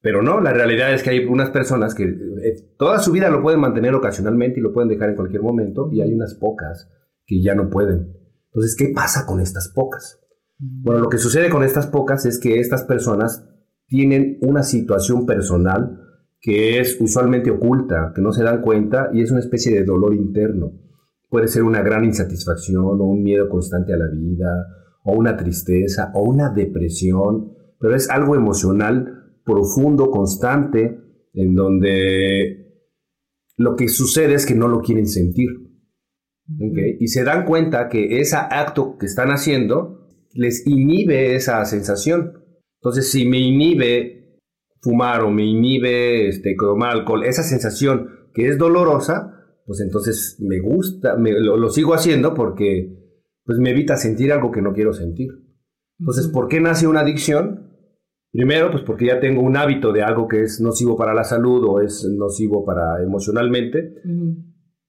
Pero 0.00 0.20
no, 0.20 0.40
la 0.40 0.52
realidad 0.52 0.92
es 0.92 1.02
que 1.02 1.10
hay 1.10 1.24
unas 1.24 1.48
personas 1.50 1.94
que 1.94 2.04
eh, 2.04 2.74
toda 2.76 2.98
su 2.98 3.10
vida 3.12 3.30
lo 3.30 3.40
pueden 3.40 3.60
mantener 3.60 3.94
ocasionalmente 3.94 4.60
y 4.60 4.62
lo 4.62 4.72
pueden 4.72 4.90
dejar 4.90 5.10
en 5.10 5.16
cualquier 5.16 5.42
momento 5.42 5.88
y 5.90 6.02
hay 6.02 6.12
unas 6.12 6.34
pocas 6.34 6.90
que 7.24 7.40
ya 7.40 7.54
no 7.54 7.70
pueden. 7.70 8.12
Entonces, 8.46 8.76
¿qué 8.76 8.92
pasa 8.94 9.24
con 9.24 9.40
estas 9.40 9.72
pocas? 9.74 10.20
Bueno, 10.58 11.00
lo 11.00 11.08
que 11.08 11.18
sucede 11.18 11.48
con 11.48 11.64
estas 11.64 11.86
pocas 11.86 12.26
es 12.26 12.38
que 12.38 12.60
estas 12.60 12.82
personas 12.82 13.48
tienen 13.86 14.38
una 14.42 14.62
situación 14.62 15.24
personal 15.24 16.00
que 16.40 16.78
es 16.80 17.00
usualmente 17.00 17.50
oculta, 17.50 18.12
que 18.14 18.20
no 18.20 18.32
se 18.32 18.44
dan 18.44 18.60
cuenta 18.60 19.08
y 19.12 19.22
es 19.22 19.30
una 19.30 19.40
especie 19.40 19.74
de 19.74 19.84
dolor 19.84 20.14
interno. 20.14 20.72
Puede 21.30 21.48
ser 21.48 21.62
una 21.62 21.82
gran 21.82 22.04
insatisfacción 22.04 22.84
o 22.84 23.04
un 23.04 23.22
miedo 23.22 23.48
constante 23.48 23.94
a 23.94 23.96
la 23.96 24.08
vida 24.08 24.66
o 25.04 25.12
una 25.12 25.36
tristeza 25.36 26.10
o 26.14 26.22
una 26.22 26.50
depresión, 26.50 27.52
pero 27.78 27.94
es 27.94 28.10
algo 28.10 28.34
emocional 28.34 29.38
profundo, 29.44 30.10
constante, 30.10 30.98
en 31.34 31.54
donde 31.54 32.64
lo 33.56 33.76
que 33.76 33.88
sucede 33.88 34.34
es 34.34 34.46
que 34.46 34.54
no 34.54 34.68
lo 34.68 34.80
quieren 34.80 35.06
sentir. 35.06 35.48
Y 36.98 37.06
se 37.08 37.24
dan 37.24 37.44
cuenta 37.44 37.88
que 37.88 38.20
ese 38.20 38.36
acto 38.36 38.96
que 38.98 39.06
están 39.06 39.28
haciendo 39.28 40.08
les 40.32 40.66
inhibe 40.66 41.34
esa 41.34 41.64
sensación. 41.64 42.32
Entonces, 42.80 43.10
si 43.10 43.26
me 43.26 43.38
inhibe 43.38 44.40
fumar 44.80 45.22
o 45.22 45.30
me 45.30 45.44
inhibe 45.44 46.28
este, 46.28 46.54
tomar 46.58 46.92
alcohol, 46.92 47.24
esa 47.24 47.42
sensación 47.42 48.08
que 48.34 48.48
es 48.48 48.58
dolorosa, 48.58 49.30
pues 49.64 49.80
entonces 49.80 50.36
me 50.40 50.60
gusta, 50.60 51.16
lo 51.16 51.70
sigo 51.70 51.94
haciendo 51.94 52.34
porque 52.34 53.03
pues 53.44 53.58
me 53.58 53.70
evita 53.70 53.96
sentir 53.96 54.32
algo 54.32 54.50
que 54.50 54.62
no 54.62 54.72
quiero 54.72 54.92
sentir. 54.92 55.28
Entonces, 55.98 56.28
¿por 56.28 56.48
qué 56.48 56.60
nace 56.60 56.86
una 56.86 57.00
adicción? 57.00 57.70
Primero, 58.32 58.70
pues 58.70 58.82
porque 58.82 59.06
ya 59.06 59.20
tengo 59.20 59.42
un 59.42 59.56
hábito 59.56 59.92
de 59.92 60.02
algo 60.02 60.26
que 60.26 60.42
es 60.42 60.60
nocivo 60.60 60.96
para 60.96 61.14
la 61.14 61.22
salud 61.22 61.64
o 61.68 61.80
es 61.80 62.04
nocivo 62.04 62.64
para 62.64 63.00
emocionalmente, 63.00 63.94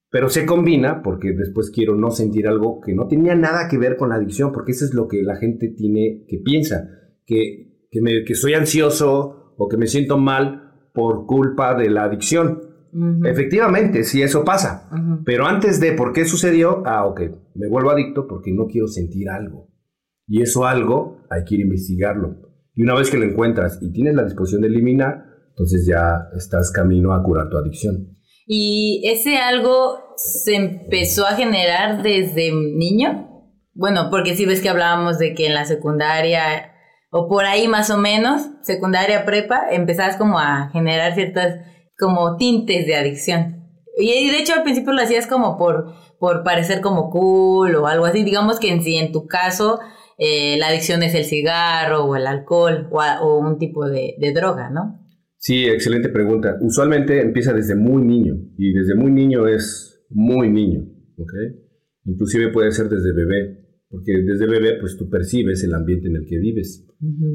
pero 0.09 0.29
se 0.29 0.47
combina 0.47 1.03
porque 1.03 1.31
después 1.33 1.69
quiero 1.69 1.95
no 1.95 2.09
sentir 2.09 2.47
algo 2.47 2.81
que 2.81 2.95
no 2.95 3.07
tenía 3.07 3.35
nada 3.35 3.67
que 3.69 3.77
ver 3.77 3.97
con 3.97 4.09
la 4.09 4.15
adicción, 4.15 4.51
porque 4.51 4.71
eso 4.71 4.85
es 4.85 4.95
lo 4.95 5.07
que 5.07 5.21
la 5.21 5.35
gente 5.35 5.67
tiene 5.69 6.25
que 6.27 6.39
piensa, 6.39 6.89
que, 7.23 7.87
que, 7.91 8.01
me, 8.01 8.23
que 8.23 8.33
soy 8.33 8.55
ansioso 8.55 9.53
o 9.57 9.67
que 9.69 9.77
me 9.77 9.85
siento 9.85 10.17
mal 10.17 10.89
por 10.93 11.27
culpa 11.27 11.75
de 11.75 11.91
la 11.91 12.05
adicción. 12.05 12.61
Efectivamente, 13.25 14.03
sí, 14.03 14.21
eso 14.21 14.45
pasa. 14.45 14.89
Pero 15.25 15.45
antes 15.45 15.79
de 15.79 15.91
por 15.93 16.13
qué 16.13 16.25
sucedió, 16.25 16.83
ah, 16.85 17.05
ok, 17.05 17.21
me 17.55 17.67
vuelvo 17.67 17.91
adicto 17.91 18.27
porque 18.27 18.53
no 18.53 18.67
quiero 18.67 18.87
sentir 18.87 19.29
algo. 19.29 19.69
Y 20.27 20.41
eso 20.41 20.65
algo 20.65 21.25
hay 21.29 21.43
que 21.43 21.55
ir 21.55 21.61
a 21.61 21.65
investigarlo. 21.65 22.37
Y 22.73 22.83
una 22.83 22.95
vez 22.95 23.09
que 23.09 23.17
lo 23.17 23.25
encuentras 23.25 23.79
y 23.81 23.91
tienes 23.91 24.15
la 24.15 24.23
disposición 24.23 24.61
de 24.61 24.67
eliminar, 24.67 25.25
entonces 25.49 25.85
ya 25.87 26.27
estás 26.35 26.71
camino 26.71 27.13
a 27.13 27.23
curar 27.23 27.49
tu 27.49 27.57
adicción. 27.57 28.17
¿Y 28.47 29.01
ese 29.05 29.37
algo 29.37 29.97
se 30.17 30.55
empezó 30.55 31.25
a 31.25 31.35
generar 31.35 32.01
desde 32.01 32.51
niño? 32.53 33.29
Bueno, 33.73 34.09
porque 34.09 34.35
si 34.35 34.45
ves 34.45 34.61
que 34.61 34.69
hablábamos 34.69 35.17
de 35.17 35.33
que 35.33 35.47
en 35.47 35.53
la 35.53 35.65
secundaria 35.65 36.71
o 37.11 37.27
por 37.27 37.45
ahí 37.45 37.67
más 37.67 37.89
o 37.89 37.97
menos, 37.97 38.49
secundaria 38.61 39.25
prepa, 39.25 39.69
empezabas 39.71 40.17
como 40.17 40.39
a 40.39 40.69
generar 40.71 41.13
ciertas 41.15 41.59
como 41.97 42.37
tintes 42.37 42.85
de 42.85 42.95
adicción. 42.95 43.63
Y 43.97 44.29
de 44.29 44.39
hecho 44.39 44.53
al 44.53 44.63
principio 44.63 44.93
lo 44.93 45.01
hacías 45.01 45.27
como 45.27 45.57
por, 45.57 45.93
por 46.19 46.43
parecer 46.43 46.81
como 46.81 47.09
cool 47.09 47.75
o 47.75 47.87
algo 47.87 48.05
así. 48.05 48.23
Digamos 48.23 48.59
que 48.59 48.71
en, 48.71 48.81
si 48.81 48.95
en 48.97 49.11
tu 49.11 49.25
caso 49.25 49.79
eh, 50.17 50.57
la 50.57 50.67
adicción 50.67 51.03
es 51.03 51.15
el 51.15 51.23
cigarro 51.23 52.05
o 52.05 52.15
el 52.15 52.27
alcohol 52.27 52.89
o, 52.91 53.39
un 53.39 53.57
tipo 53.57 53.87
de, 53.87 54.15
de, 54.19 54.33
droga, 54.33 54.69
¿no? 54.69 55.01
Sí, 55.37 55.65
excelente 55.65 56.09
pregunta. 56.09 56.57
Usualmente 56.61 57.21
empieza 57.21 57.53
desde 57.53 57.75
muy 57.75 58.03
niño 58.03 58.35
y 58.57 58.73
desde 58.73 58.95
muy 58.95 59.11
niño 59.11 59.47
es 59.47 60.05
muy 60.09 60.49
niño, 60.49 60.81
¿ok? 61.17 61.33
Inclusive 62.05 62.51
puede 62.51 62.71
ser 62.71 62.89
desde 62.89 63.13
bebé 63.13 63.65
porque 63.89 64.13
desde 64.25 64.47
bebé 64.47 64.77
pues 64.79 64.97
tú 64.97 65.09
percibes 65.09 65.63
el 65.63 65.73
ambiente 65.73 66.07
en 66.07 66.17
el 66.17 66.25
que 66.27 66.37
vives 66.37 66.85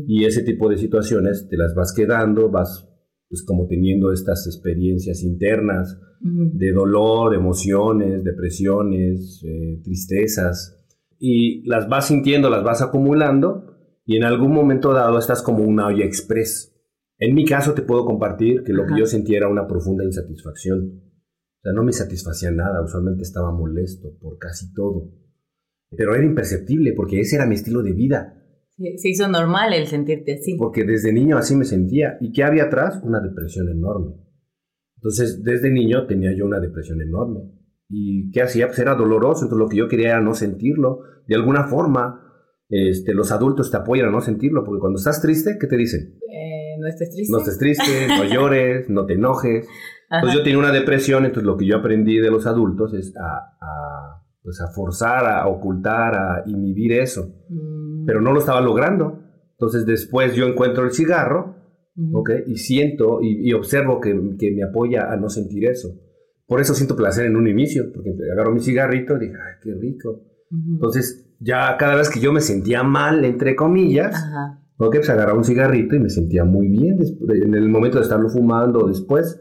y 0.07 0.25
ese 0.25 0.43
tipo 0.43 0.69
de 0.69 0.77
situaciones 0.77 1.47
te 1.49 1.57
las 1.57 1.75
vas 1.75 1.95
quedando, 1.97 2.51
vas 2.51 2.90
pues 3.31 3.43
como 3.45 3.67
teniendo 3.67 4.13
estas 4.13 4.47
experiencias 4.47 5.23
internas 5.23 5.99
de 6.21 6.73
dolor, 6.73 7.35
emociones, 7.35 8.23
depresiones, 8.25 9.43
eh, 9.43 9.81
tristezas 9.83 10.85
y 11.19 11.67
las 11.67 11.89
vas 11.89 12.09
sintiendo, 12.09 12.51
las 12.51 12.63
vas 12.63 12.83
acumulando 12.83 13.79
y 14.05 14.17
en 14.17 14.25
algún 14.25 14.53
momento 14.53 14.93
dado 14.93 15.19
estás 15.19 15.41
como 15.41 15.65
una 15.65 15.87
olla 15.87 16.05
express. 16.05 16.77
En 17.19 17.35
mi 17.35 17.47
caso 17.47 17.73
te 17.73 17.83
puedo 17.83 18.05
compartir 18.05 18.65
que 18.65 18.75
lo 18.75 18.85
que 18.85 18.99
yo 18.99 19.07
sentía 19.07 19.39
era 19.39 19.49
una 19.49 19.67
profunda 19.67 20.05
insatisfacción. 20.05 21.01
O 21.01 21.63
sea, 21.63 21.73
no 21.73 21.85
me 21.85 21.93
satisfacía 21.93 22.51
nada, 22.51 22.83
usualmente 22.83 23.23
estaba 23.23 23.53
molesto 23.53 24.13
por 24.21 24.37
casi 24.39 24.75
todo 24.75 25.21
pero 25.97 26.15
era 26.15 26.25
imperceptible 26.25 26.93
porque 26.93 27.21
ese 27.21 27.37
era 27.37 27.47
mi 27.47 27.57
estilo 27.57 27.83
de 27.83 27.93
vida. 27.93 28.40
Se 28.97 29.09
hizo 29.11 29.29
normal 29.29 29.75
el 29.75 29.87
sentirte 29.87 30.35
así. 30.35 30.57
Porque 30.57 30.85
desde 30.85 31.13
niño 31.13 31.37
así 31.37 31.55
me 31.55 31.65
sentía. 31.65 32.17
¿Y 32.21 32.33
qué 32.33 32.45
había 32.45 32.65
atrás? 32.65 33.01
Una 33.03 33.21
depresión 33.21 33.69
enorme. 33.69 34.15
Entonces, 34.97 35.43
desde 35.43 35.71
niño 35.71 36.07
tenía 36.07 36.31
yo 36.37 36.47
una 36.47 36.61
depresión 36.61 37.01
enorme. 37.01 37.41
¿Y 37.89 38.31
qué 38.31 38.43
hacía? 38.43 38.69
Pues 38.69 38.79
era 38.79 38.95
doloroso, 38.95 39.45
entonces 39.45 39.59
lo 39.59 39.69
que 39.69 39.77
yo 39.77 39.89
quería 39.89 40.11
era 40.11 40.21
no 40.21 40.35
sentirlo. 40.35 41.01
De 41.27 41.35
alguna 41.35 41.65
forma, 41.65 42.21
este, 42.69 43.15
los 43.15 43.33
adultos 43.33 43.71
te 43.71 43.77
apoyan 43.77 44.09
a 44.09 44.11
no 44.11 44.21
sentirlo, 44.21 44.65
porque 44.65 44.81
cuando 44.81 44.99
estás 44.99 45.21
triste, 45.21 45.59
¿qué 45.61 45.67
te 45.67 45.77
dicen? 45.77 46.19
Eh, 46.33 46.79
no 46.79 46.87
estés 46.87 47.11
triste. 47.11 47.33
No 47.33 47.39
estés 47.39 47.59
triste, 47.59 47.85
no 48.09 48.25
llores, 48.25 48.89
no 48.89 49.05
te 49.07 49.15
enojes. 49.15 49.67
Entonces 50.11 50.39
yo 50.39 50.43
tenía 50.43 50.59
una 50.59 50.73
depresión, 50.73 51.25
entonces 51.25 51.47
lo 51.47 51.57
que 51.57 51.67
yo 51.67 51.77
aprendí 51.77 52.19
de 52.19 52.31
los 52.31 52.47
adultos 52.47 52.95
es 52.95 53.15
a 53.17 54.21
pues 54.43 54.61
a 54.61 54.69
forzar, 54.69 55.27
a 55.27 55.47
ocultar, 55.49 56.15
a 56.15 56.43
inhibir 56.47 56.93
eso. 56.93 57.35
Mm. 57.49 57.80
Pero 58.11 58.21
no 58.21 58.33
lo 58.33 58.41
estaba 58.41 58.61
logrando. 58.61 59.23
Entonces 59.53 59.87
después 59.87 60.35
yo 60.35 60.49
encuentro 60.49 60.83
el 60.83 60.91
cigarro, 60.91 61.55
¿ok? 62.13 62.31
Y 62.49 62.57
siento 62.57 63.21
y, 63.23 63.53
observo 63.53 64.01
que, 64.01 64.11
que, 64.37 64.51
me 64.51 64.65
apoya 64.65 65.13
a 65.13 65.17
no 65.17 65.29
sentir 65.29 65.65
eso. 65.67 65.91
Por 66.45 66.61
eso 66.61 66.75
siento 66.75 66.97
placer 66.97 67.27
en 67.27 67.37
un 67.37 67.47
inicio, 67.47 67.93
porque 67.95 68.11
agarro 68.33 68.53
mi 68.53 68.59
cigarrito 68.59 69.17
y 69.17 69.27
dije, 69.27 69.35
ay, 69.35 69.61
qué 69.63 69.75
rico. 69.81 70.25
Entonces 70.51 71.37
ya 71.39 71.77
cada 71.79 71.95
vez 71.95 72.11
que 72.11 72.19
yo 72.19 72.33
me 72.33 72.41
sentía 72.41 72.83
mal, 72.83 73.25
entre 73.25 73.55
comillas, 73.55 74.21
¿ok? 74.79 74.97
Pues 74.97 75.09
agarraba 75.09 75.39
un 75.39 75.45
cigarrito 75.45 75.95
y 75.95 76.01
me 76.01 76.11
sentía 76.11 76.45
muy 76.45 76.67
bien 76.67 76.99
en 77.29 77.55
el 77.55 77.69
momento 77.69 77.99
de 77.99 78.03
estarlo 78.03 78.29
fumando 78.29 78.89
después. 78.89 79.41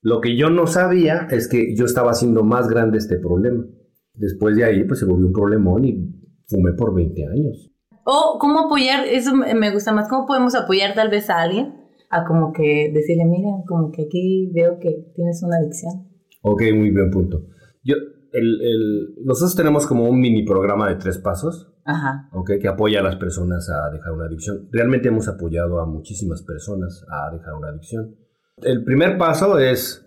Lo 0.00 0.22
que 0.22 0.38
yo 0.38 0.48
no 0.48 0.66
sabía 0.66 1.28
es 1.30 1.48
que 1.48 1.76
yo 1.76 1.84
estaba 1.84 2.12
haciendo 2.12 2.44
más 2.44 2.66
grande 2.66 2.96
este 2.96 3.18
problema. 3.18 3.66
Después 4.14 4.56
de 4.56 4.64
ahí, 4.64 4.84
pues 4.84 5.00
se 5.00 5.04
volvió 5.04 5.26
un 5.26 5.34
problemón 5.34 5.84
y 5.84 6.16
fumé 6.46 6.72
por 6.72 6.94
20 6.94 7.26
años. 7.26 7.75
O 8.08 8.38
cómo 8.40 8.66
apoyar, 8.66 9.04
eso 9.04 9.34
me 9.34 9.72
gusta 9.72 9.92
más, 9.92 10.08
cómo 10.08 10.26
podemos 10.26 10.54
apoyar 10.54 10.94
tal 10.94 11.10
vez 11.10 11.28
a 11.28 11.42
alguien 11.42 11.74
a 12.08 12.24
como 12.24 12.52
que 12.52 12.92
decirle, 12.94 13.24
mira, 13.24 13.50
como 13.66 13.90
que 13.90 14.02
aquí 14.02 14.52
veo 14.54 14.78
que 14.80 15.10
tienes 15.16 15.42
una 15.42 15.56
adicción. 15.56 16.08
Ok, 16.42 16.62
muy 16.72 16.92
buen 16.92 17.10
punto. 17.10 17.48
Yo, 17.82 17.96
el, 18.32 18.60
el, 18.62 19.24
nosotros 19.24 19.56
tenemos 19.56 19.88
como 19.88 20.08
un 20.08 20.20
mini 20.20 20.44
programa 20.44 20.88
de 20.88 20.94
tres 20.94 21.18
pasos, 21.18 21.72
Ajá. 21.84 22.28
Okay, 22.32 22.58
que 22.58 22.68
apoya 22.68 22.98
a 22.98 23.02
las 23.02 23.16
personas 23.16 23.68
a 23.70 23.90
dejar 23.92 24.12
una 24.12 24.26
adicción. 24.26 24.68
Realmente 24.72 25.08
hemos 25.08 25.28
apoyado 25.28 25.80
a 25.80 25.86
muchísimas 25.86 26.42
personas 26.42 27.04
a 27.08 27.32
dejar 27.32 27.54
una 27.54 27.68
adicción. 27.68 28.16
El 28.62 28.84
primer 28.84 29.16
paso 29.18 29.58
es, 29.58 30.04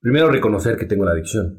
primero, 0.00 0.30
reconocer 0.30 0.76
que 0.76 0.86
tengo 0.86 1.04
la 1.04 1.12
adicción. 1.12 1.58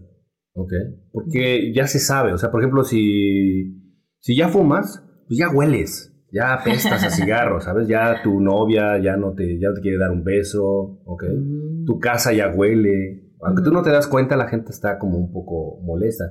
Ok. 0.54 0.74
Porque 1.12 1.72
ya 1.74 1.86
se 1.88 2.00
sabe, 2.00 2.34
o 2.34 2.38
sea, 2.38 2.50
por 2.52 2.62
ejemplo, 2.62 2.84
si, 2.84 3.98
si 4.20 4.36
ya 4.36 4.50
fumas, 4.50 5.08
pues 5.32 5.40
ya 5.40 5.50
hueles, 5.50 6.14
ya 6.30 6.54
apestas 6.54 7.06
a 7.06 7.10
cigarro, 7.10 7.62
¿sabes? 7.62 7.88
Ya 7.88 8.22
tu 8.22 8.42
novia 8.42 8.98
ya 9.02 9.16
no 9.16 9.32
te, 9.34 9.58
ya 9.62 9.70
te 9.74 9.80
quiere 9.80 9.98
dar 9.98 10.12
un 10.12 10.26
beso, 10.26 11.00
¿ok? 11.06 11.24
Mm. 11.24 11.86
Tu 11.86 12.00
casa 12.00 12.34
ya 12.34 12.50
huele. 12.54 13.32
Aunque 13.42 13.64
tú 13.64 13.72
no 13.72 13.82
te 13.82 13.92
das 13.92 14.08
cuenta, 14.08 14.36
la 14.36 14.50
gente 14.50 14.72
está 14.72 15.00
como 15.00 15.18
un 15.18 15.32
poco 15.32 15.80
molesta. 15.84 16.26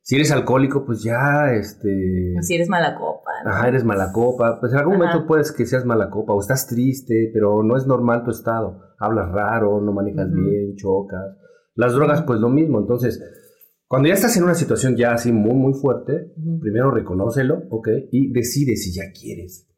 Si 0.00 0.16
eres 0.16 0.32
alcohólico, 0.32 0.86
pues 0.86 1.02
ya, 1.02 1.52
este... 1.52 2.32
Si 2.40 2.54
eres 2.54 2.70
mala 2.70 2.96
copa. 2.96 3.30
Ajá, 3.44 3.68
eres 3.68 3.84
mala 3.84 4.10
copa. 4.10 4.58
Pues 4.58 4.72
en 4.72 4.78
algún 4.78 4.96
momento 4.96 5.26
puedes 5.26 5.52
que 5.52 5.66
seas 5.66 5.84
mala 5.84 6.08
copa 6.08 6.32
o 6.32 6.40
estás 6.40 6.66
triste, 6.66 7.30
pero 7.34 7.62
no 7.62 7.76
es 7.76 7.86
normal 7.86 8.24
tu 8.24 8.30
estado. 8.30 8.80
Hablas 8.98 9.30
raro, 9.32 9.82
no 9.82 9.92
manejas 9.92 10.32
bien, 10.32 10.76
chocas. 10.76 11.36
Las 11.74 11.92
drogas, 11.92 12.22
pues 12.22 12.40
lo 12.40 12.48
mismo. 12.48 12.80
Entonces, 12.80 13.20
cuando 13.88 14.08
ya 14.08 14.14
estás 14.14 14.36
en 14.36 14.42
una 14.42 14.54
situación 14.54 14.96
ya 14.96 15.12
así 15.12 15.30
muy, 15.32 15.54
muy 15.54 15.72
fuerte, 15.74 16.32
primero 16.60 16.90
reconócelo, 16.90 17.62
¿ok? 17.70 17.88
Y 18.10 18.32
decide 18.32 18.76
si 18.76 18.92
ya 18.92 19.12
quieres, 19.12 19.68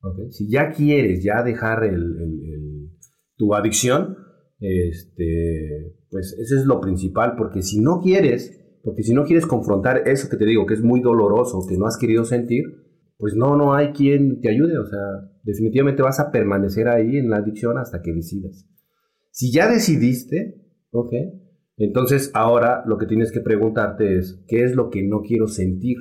¿ok? 0.00 0.30
Si 0.30 0.50
ya 0.50 0.70
quieres 0.70 1.22
ya 1.22 1.42
dejar 1.42 1.84
el, 1.84 2.90
tu 3.36 3.54
adicción, 3.54 4.16
este, 4.60 5.94
pues 6.10 6.36
eso 6.38 6.56
es 6.56 6.64
lo 6.64 6.80
principal, 6.80 7.34
porque 7.36 7.60
si 7.60 7.80
no 7.80 8.00
quieres, 8.00 8.78
porque 8.82 9.02
si 9.02 9.12
no 9.12 9.24
quieres 9.24 9.46
confrontar 9.46 10.08
eso 10.08 10.30
que 10.30 10.38
te 10.38 10.46
digo, 10.46 10.64
que 10.64 10.74
es 10.74 10.82
muy 10.82 11.00
doloroso, 11.00 11.66
que 11.68 11.76
no 11.76 11.86
has 11.86 11.98
querido 11.98 12.24
sentir, 12.24 12.64
pues 13.18 13.34
no, 13.34 13.56
no 13.56 13.74
hay 13.74 13.92
quien 13.92 14.40
te 14.40 14.48
ayude, 14.48 14.78
o 14.78 14.86
sea, 14.86 15.00
definitivamente 15.42 16.00
vas 16.00 16.18
a 16.18 16.30
permanecer 16.30 16.88
ahí 16.88 17.18
en 17.18 17.28
la 17.28 17.36
adicción 17.36 17.76
hasta 17.76 18.00
que 18.00 18.14
decidas. 18.14 18.66
Si 19.30 19.52
ya 19.52 19.70
decidiste, 19.70 20.64
¿ok? 20.92 21.12
Entonces 21.80 22.30
ahora 22.34 22.82
lo 22.84 22.98
que 22.98 23.06
tienes 23.06 23.32
que 23.32 23.40
preguntarte 23.40 24.18
es, 24.18 24.44
¿qué 24.46 24.64
es 24.64 24.76
lo 24.76 24.90
que 24.90 25.02
no 25.02 25.22
quiero 25.22 25.48
sentir? 25.48 25.96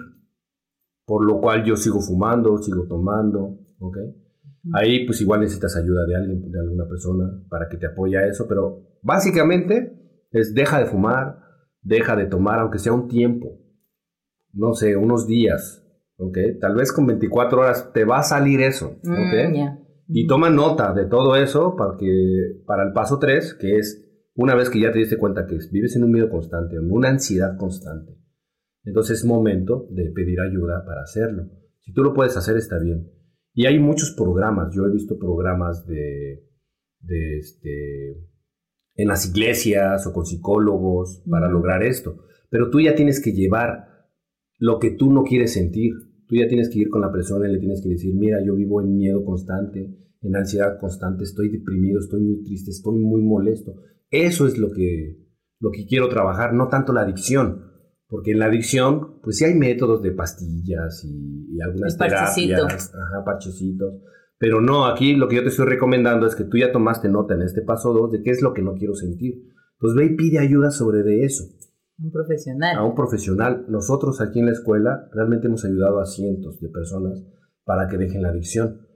Por 1.06 1.26
lo 1.26 1.40
cual 1.40 1.64
yo 1.64 1.78
sigo 1.78 2.02
fumando, 2.02 2.58
sigo 2.58 2.86
tomando, 2.86 3.58
¿ok? 3.80 3.98
Ahí 4.74 5.06
pues 5.06 5.22
igual 5.22 5.40
necesitas 5.40 5.78
ayuda 5.78 6.06
de 6.06 6.18
alguien, 6.18 6.52
de 6.52 6.60
alguna 6.60 6.86
persona 6.86 7.24
para 7.50 7.70
que 7.70 7.78
te 7.78 7.88
apoye 7.88 8.18
a 8.18 8.28
eso, 8.28 8.46
pero 8.46 8.90
básicamente 9.02 10.28
es 10.32 10.54
deja 10.54 10.80
de 10.80 10.86
fumar, 10.86 11.40
deja 11.82 12.18
de 12.18 12.26
tomar, 12.26 12.60
aunque 12.60 12.78
sea 12.78 12.92
un 12.92 13.08
tiempo, 13.08 13.58
no 14.52 14.74
sé, 14.74 14.98
unos 14.98 15.28
días, 15.28 15.82
¿ok? 16.18 16.40
Tal 16.60 16.76
vez 16.76 16.92
con 16.92 17.08
24 17.08 17.58
horas 17.58 17.94
te 17.94 18.04
va 18.04 18.20
a 18.20 18.24
salir 18.24 18.60
eso, 18.60 18.98
¿ok? 19.02 19.50
Mm, 19.50 19.80
y 20.10 20.28
toma 20.28 20.50
nota 20.50 20.92
de 20.92 21.06
todo 21.06 21.38
eso 21.38 21.78
para, 21.78 21.96
que, 21.96 22.64
para 22.66 22.84
el 22.84 22.92
paso 22.92 23.18
3, 23.18 23.54
que 23.54 23.78
es 23.78 24.09
una 24.42 24.56
vez 24.56 24.70
que 24.70 24.80
ya 24.80 24.90
te 24.90 25.00
diste 25.00 25.18
cuenta 25.18 25.46
que 25.46 25.58
vives 25.70 25.98
en 25.98 26.06
un 26.06 26.12
miedo 26.12 26.30
constante, 26.30 26.78
en 26.78 26.90
una 26.90 27.10
ansiedad 27.10 27.58
constante, 27.58 28.18
entonces 28.86 29.20
es 29.20 29.26
momento 29.26 29.86
de 29.92 30.12
pedir 30.12 30.40
ayuda 30.40 30.86
para 30.86 31.02
hacerlo. 31.02 31.50
Si 31.82 31.92
tú 31.92 32.04
lo 32.04 32.14
puedes 32.14 32.38
hacer, 32.38 32.56
está 32.56 32.80
bien. 32.80 33.12
Y 33.54 33.66
hay 33.66 33.80
muchos 33.80 34.12
programas. 34.12 34.74
Yo 34.74 34.86
he 34.86 34.92
visto 34.92 35.20
programas 35.20 35.86
de, 35.86 36.48
de 37.02 37.38
este, 37.38 38.12
en 38.96 39.08
las 39.10 39.30
iglesias 39.30 40.08
o 40.08 40.14
con 40.14 40.26
psicólogos 40.26 41.22
para 41.30 41.50
lograr 41.50 41.84
esto. 41.84 42.24
Pero 42.50 42.70
tú 42.70 42.80
ya 42.80 42.96
tienes 42.96 43.22
que 43.22 43.34
llevar 43.34 44.08
lo 44.58 44.80
que 44.80 44.92
tú 44.92 45.12
no 45.12 45.24
quieres 45.24 45.52
sentir. 45.52 45.92
Tú 46.28 46.36
ya 46.36 46.48
tienes 46.48 46.70
que 46.70 46.80
ir 46.80 46.90
con 46.90 47.02
la 47.02 47.12
persona 47.12 47.50
y 47.50 47.52
le 47.52 47.60
tienes 47.60 47.82
que 47.82 47.90
decir, 47.90 48.16
mira, 48.16 48.38
yo 48.46 48.56
vivo 48.56 48.80
en 48.80 48.96
miedo 48.96 49.26
constante, 49.26 49.98
en 50.22 50.36
ansiedad 50.36 50.80
constante, 50.80 51.26
estoy 51.26 51.50
deprimido, 51.50 52.00
estoy 52.00 52.22
muy 52.22 52.42
triste, 52.44 52.72
estoy 52.72 53.00
muy 53.00 53.22
molesto. 53.22 53.76
Eso 54.12 54.48
es 54.48 54.58
lo 54.58 54.72
que, 54.72 55.18
lo 55.60 55.72
que 55.72 55.86
quiero 55.86 56.10
trabajar, 56.10 56.54
no 56.54 56.68
tanto 56.68 56.94
la 56.94 57.02
adicción. 57.02 57.70
Porque 58.08 58.32
en 58.32 58.40
la 58.40 58.46
adicción, 58.46 59.20
pues 59.22 59.38
sí 59.38 59.46
hay 59.46 59.54
métodos 59.54 60.02
de 60.02 60.12
pastillas 60.12 61.04
y, 61.06 61.62
algunas 61.62 61.96
terapias, 61.96 62.92
ajá, 62.96 63.24
parchecitos. 63.24 64.02
Pero 64.40 64.62
no, 64.62 64.88
aquí 64.88 65.16
lo 65.16 65.28
que 65.28 65.36
yo 65.36 65.44
te 65.44 65.50
estoy 65.50 65.68
recomendando 65.68 66.26
es 66.26 66.34
que 66.34 66.46
tú 66.46 66.58
ya 66.58 66.72
tomaste 66.72 67.10
nota 67.10 67.36
en 67.36 67.44
este 67.44 67.62
paso 67.62 67.94
2 67.94 68.14
de 68.14 68.24
qué 68.24 68.32
es 68.32 68.42
lo 68.42 68.54
que 68.54 68.64
no 68.64 68.74
quiero 68.74 68.96
sentir. 68.96 69.44
Pues 69.78 69.94
ve 69.94 70.06
y 70.06 70.16
pide 70.16 70.40
ayuda 70.40 70.72
sobre 70.72 71.04
de 71.04 71.24
eso. 71.24 71.44
Un 72.00 72.12
profesional. 72.12 72.78
A 72.78 72.84
un 72.84 72.96
profesional. 72.96 73.66
Nosotros 73.68 74.22
aquí 74.22 74.40
en 74.40 74.48
la 74.48 74.54
escuela 74.54 75.08
realmente 75.12 75.48
hemos 75.48 75.64
ayudado 75.66 76.00
a 76.00 76.06
cientos 76.06 76.60
de 76.62 76.70
personas 76.70 77.24
para 77.64 77.88
que 77.88 77.98
dejen 77.98 78.24
la 78.24 78.30
adicción. 78.30 78.88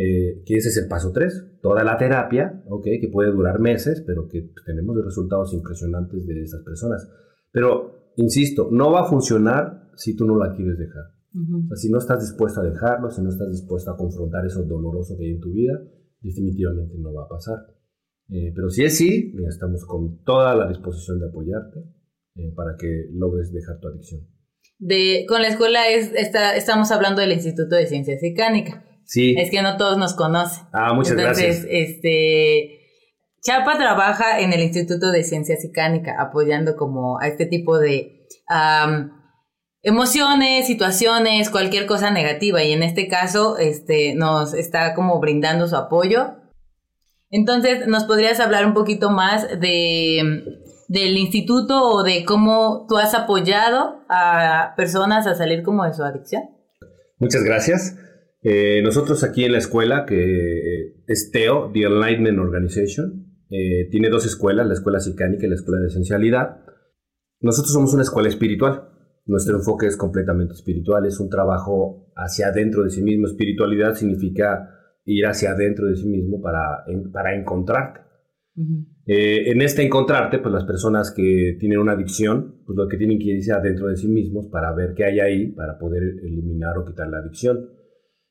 Eh, 0.00 0.44
que 0.46 0.54
ese 0.54 0.68
es 0.68 0.76
el 0.76 0.86
paso 0.86 1.10
3. 1.12 1.58
Toda 1.60 1.82
la 1.82 1.96
terapia, 1.96 2.62
okay, 2.68 3.00
que 3.00 3.08
puede 3.08 3.32
durar 3.32 3.58
meses, 3.58 4.04
pero 4.06 4.28
que 4.28 4.52
tenemos 4.64 4.96
resultados 5.04 5.52
impresionantes 5.52 6.24
de 6.24 6.40
esas 6.40 6.62
personas. 6.62 7.10
Pero, 7.50 8.12
insisto, 8.16 8.68
no 8.70 8.92
va 8.92 9.00
a 9.00 9.08
funcionar 9.08 9.90
si 9.96 10.14
tú 10.14 10.24
no 10.24 10.38
la 10.38 10.54
quieres 10.54 10.78
dejar. 10.78 11.02
o 11.34 11.66
sea, 11.66 11.76
si 11.76 11.90
no 11.90 11.98
estás 11.98 12.20
dispuesto 12.20 12.60
a 12.60 12.64
dejarlo, 12.64 13.10
si 13.10 13.22
no 13.22 13.30
estás 13.30 13.50
dispuesto 13.50 13.90
a 13.90 13.96
confrontar 13.96 14.46
eso 14.46 14.62
doloroso 14.62 15.16
que 15.18 15.24
hay 15.24 15.32
en 15.32 15.40
tu 15.40 15.52
vida, 15.52 15.82
definitivamente 16.20 16.94
no 16.96 17.12
va 17.12 17.24
a 17.24 17.28
pasar. 17.28 17.58
Eh, 18.30 18.52
pero 18.54 18.70
si 18.70 18.84
es 18.84 18.96
sí, 18.96 19.34
estamos 19.48 19.84
con 19.84 20.22
toda 20.22 20.54
la 20.54 20.68
disposición 20.68 21.18
de 21.18 21.26
apoyarte 21.26 21.80
eh, 22.36 22.52
para 22.54 22.76
que 22.76 23.08
logres 23.14 23.52
dejar 23.52 23.80
tu 23.80 23.88
adicción. 23.88 24.20
De, 24.78 25.26
con 25.26 25.42
la 25.42 25.48
escuela 25.48 25.88
es, 25.88 26.12
está, 26.14 26.54
estamos 26.54 26.92
hablando 26.92 27.20
del 27.20 27.32
Instituto 27.32 27.74
de 27.74 27.88
Ciencias 27.88 28.20
Cicánica. 28.20 28.84
Sí. 29.08 29.34
Es 29.38 29.50
que 29.50 29.62
no 29.62 29.78
todos 29.78 29.96
nos 29.96 30.14
conocen. 30.14 30.64
Ah, 30.70 30.92
muchas 30.92 31.16
Entonces, 31.16 31.66
este, 31.70 32.78
Chapa 33.42 33.78
trabaja 33.78 34.40
en 34.40 34.52
el 34.52 34.60
Instituto 34.60 35.10
de 35.10 35.24
Ciencias 35.24 35.62
Cicánica 35.62 36.16
apoyando 36.20 36.76
como 36.76 37.18
a 37.18 37.26
este 37.26 37.46
tipo 37.46 37.78
de 37.78 38.26
emociones, 39.82 40.66
situaciones, 40.66 41.48
cualquier 41.48 41.86
cosa 41.86 42.10
negativa 42.10 42.62
y 42.62 42.72
en 42.72 42.82
este 42.82 43.08
caso 43.08 43.56
este, 43.56 44.14
nos 44.14 44.52
está 44.52 44.94
como 44.94 45.18
brindando 45.20 45.66
su 45.68 45.76
apoyo. 45.76 46.34
Entonces, 47.30 47.86
¿nos 47.86 48.04
podrías 48.04 48.40
hablar 48.40 48.66
un 48.66 48.74
poquito 48.74 49.10
más 49.10 49.58
de, 49.58 50.44
del 50.88 51.16
instituto 51.16 51.82
o 51.82 52.02
de 52.02 52.26
cómo 52.26 52.84
tú 52.86 52.98
has 52.98 53.14
apoyado 53.14 54.04
a 54.10 54.74
personas 54.76 55.26
a 55.26 55.34
salir 55.34 55.62
como 55.62 55.84
de 55.84 55.94
su 55.94 56.02
adicción? 56.04 56.42
Muchas 57.18 57.42
gracias. 57.42 57.96
Eh, 58.42 58.80
nosotros 58.82 59.24
aquí 59.24 59.44
en 59.44 59.52
la 59.52 59.58
escuela, 59.58 60.06
que 60.06 61.02
es 61.06 61.30
TEO, 61.32 61.70
The 61.72 61.82
Enlightenment 61.82 62.38
Organization, 62.38 63.28
eh, 63.50 63.88
tiene 63.90 64.10
dos 64.10 64.26
escuelas, 64.26 64.66
la 64.66 64.74
escuela 64.74 65.00
psicánica 65.00 65.46
y 65.46 65.48
la 65.48 65.56
escuela 65.56 65.80
de 65.80 65.88
esencialidad. 65.88 66.60
Nosotros 67.40 67.72
somos 67.72 67.94
una 67.94 68.02
escuela 68.02 68.28
espiritual. 68.28 68.88
Nuestro 69.26 69.56
enfoque 69.56 69.86
es 69.86 69.96
completamente 69.96 70.54
espiritual, 70.54 71.06
es 71.06 71.20
un 71.20 71.28
trabajo 71.28 72.12
hacia 72.16 72.48
adentro 72.48 72.84
de 72.84 72.90
sí 72.90 73.02
mismo. 73.02 73.26
Espiritualidad 73.26 73.94
significa 73.94 74.70
ir 75.04 75.26
hacia 75.26 75.52
adentro 75.52 75.86
de 75.86 75.96
sí 75.96 76.06
mismo 76.06 76.40
para, 76.40 76.84
para 77.12 77.34
encontrarte. 77.34 78.00
Eh, 79.06 79.50
en 79.52 79.62
este 79.62 79.82
encontrarte, 79.82 80.38
pues 80.38 80.52
las 80.52 80.64
personas 80.64 81.12
que 81.12 81.56
tienen 81.60 81.78
una 81.78 81.92
adicción, 81.92 82.62
pues 82.66 82.76
lo 82.76 82.88
que 82.88 82.96
tienen 82.96 83.18
que 83.18 83.26
irse 83.26 83.52
adentro 83.52 83.86
de 83.86 83.96
sí 83.96 84.08
mismos 84.08 84.48
para 84.48 84.74
ver 84.74 84.94
qué 84.94 85.04
hay 85.04 85.20
ahí, 85.20 85.46
para 85.52 85.78
poder 85.78 86.02
eliminar 86.22 86.76
o 86.76 86.84
quitar 86.84 87.08
la 87.08 87.18
adicción. 87.18 87.70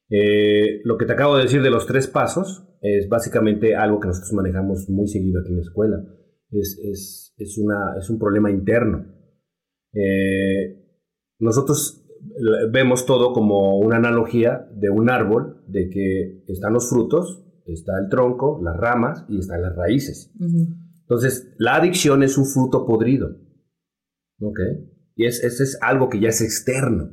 Eh, 0.10 0.82
lo 0.84 0.98
que 0.98 1.06
te 1.06 1.14
acabo 1.14 1.36
de 1.36 1.44
decir 1.44 1.62
de 1.62 1.70
los 1.70 1.86
tres 1.86 2.08
pasos 2.08 2.66
es 2.82 3.10
básicamente 3.10 3.76
algo 3.76 4.00
que 4.00 4.08
nosotros 4.08 4.34
manejamos 4.34 4.90
muy 4.90 5.08
seguido 5.08 5.42
aquí 5.42 5.50
en 5.50 5.58
la 5.58 5.64
escuela. 5.64 6.04
Es, 6.52 6.80
es, 6.84 7.34
es, 7.38 7.58
una, 7.58 7.98
es 7.98 8.10
un 8.10 8.18
problema 8.18 8.50
interno. 8.50 9.06
Eh, 9.94 10.86
nosotros 11.40 12.06
vemos 12.72 13.06
todo 13.06 13.34
como 13.34 13.80
una 13.80 13.98
analogía 13.98 14.68
de 14.74 14.90
un 14.90 15.10
árbol, 15.10 15.64
de 15.68 15.90
que 15.90 16.44
están 16.48 16.74
los 16.74 16.90
frutos, 16.90 17.44
está 17.66 18.00
el 18.00 18.10
tronco, 18.10 18.62
las 18.64 18.78
ramas 18.78 19.26
y 19.28 19.40
están 19.40 19.62
las 19.62 19.76
raíces. 19.76 20.34
Entonces, 21.02 21.54
la 21.58 21.76
adicción 21.76 22.24
es 22.24 22.38
un 22.38 22.46
fruto 22.46 22.86
podrido. 22.86 23.30
¿Ok? 24.40 24.60
Y 25.16 25.26
es, 25.26 25.44
es 25.44 25.78
algo 25.82 26.10
que 26.10 26.20
ya 26.20 26.30
es 26.30 26.42
externo 26.42 27.10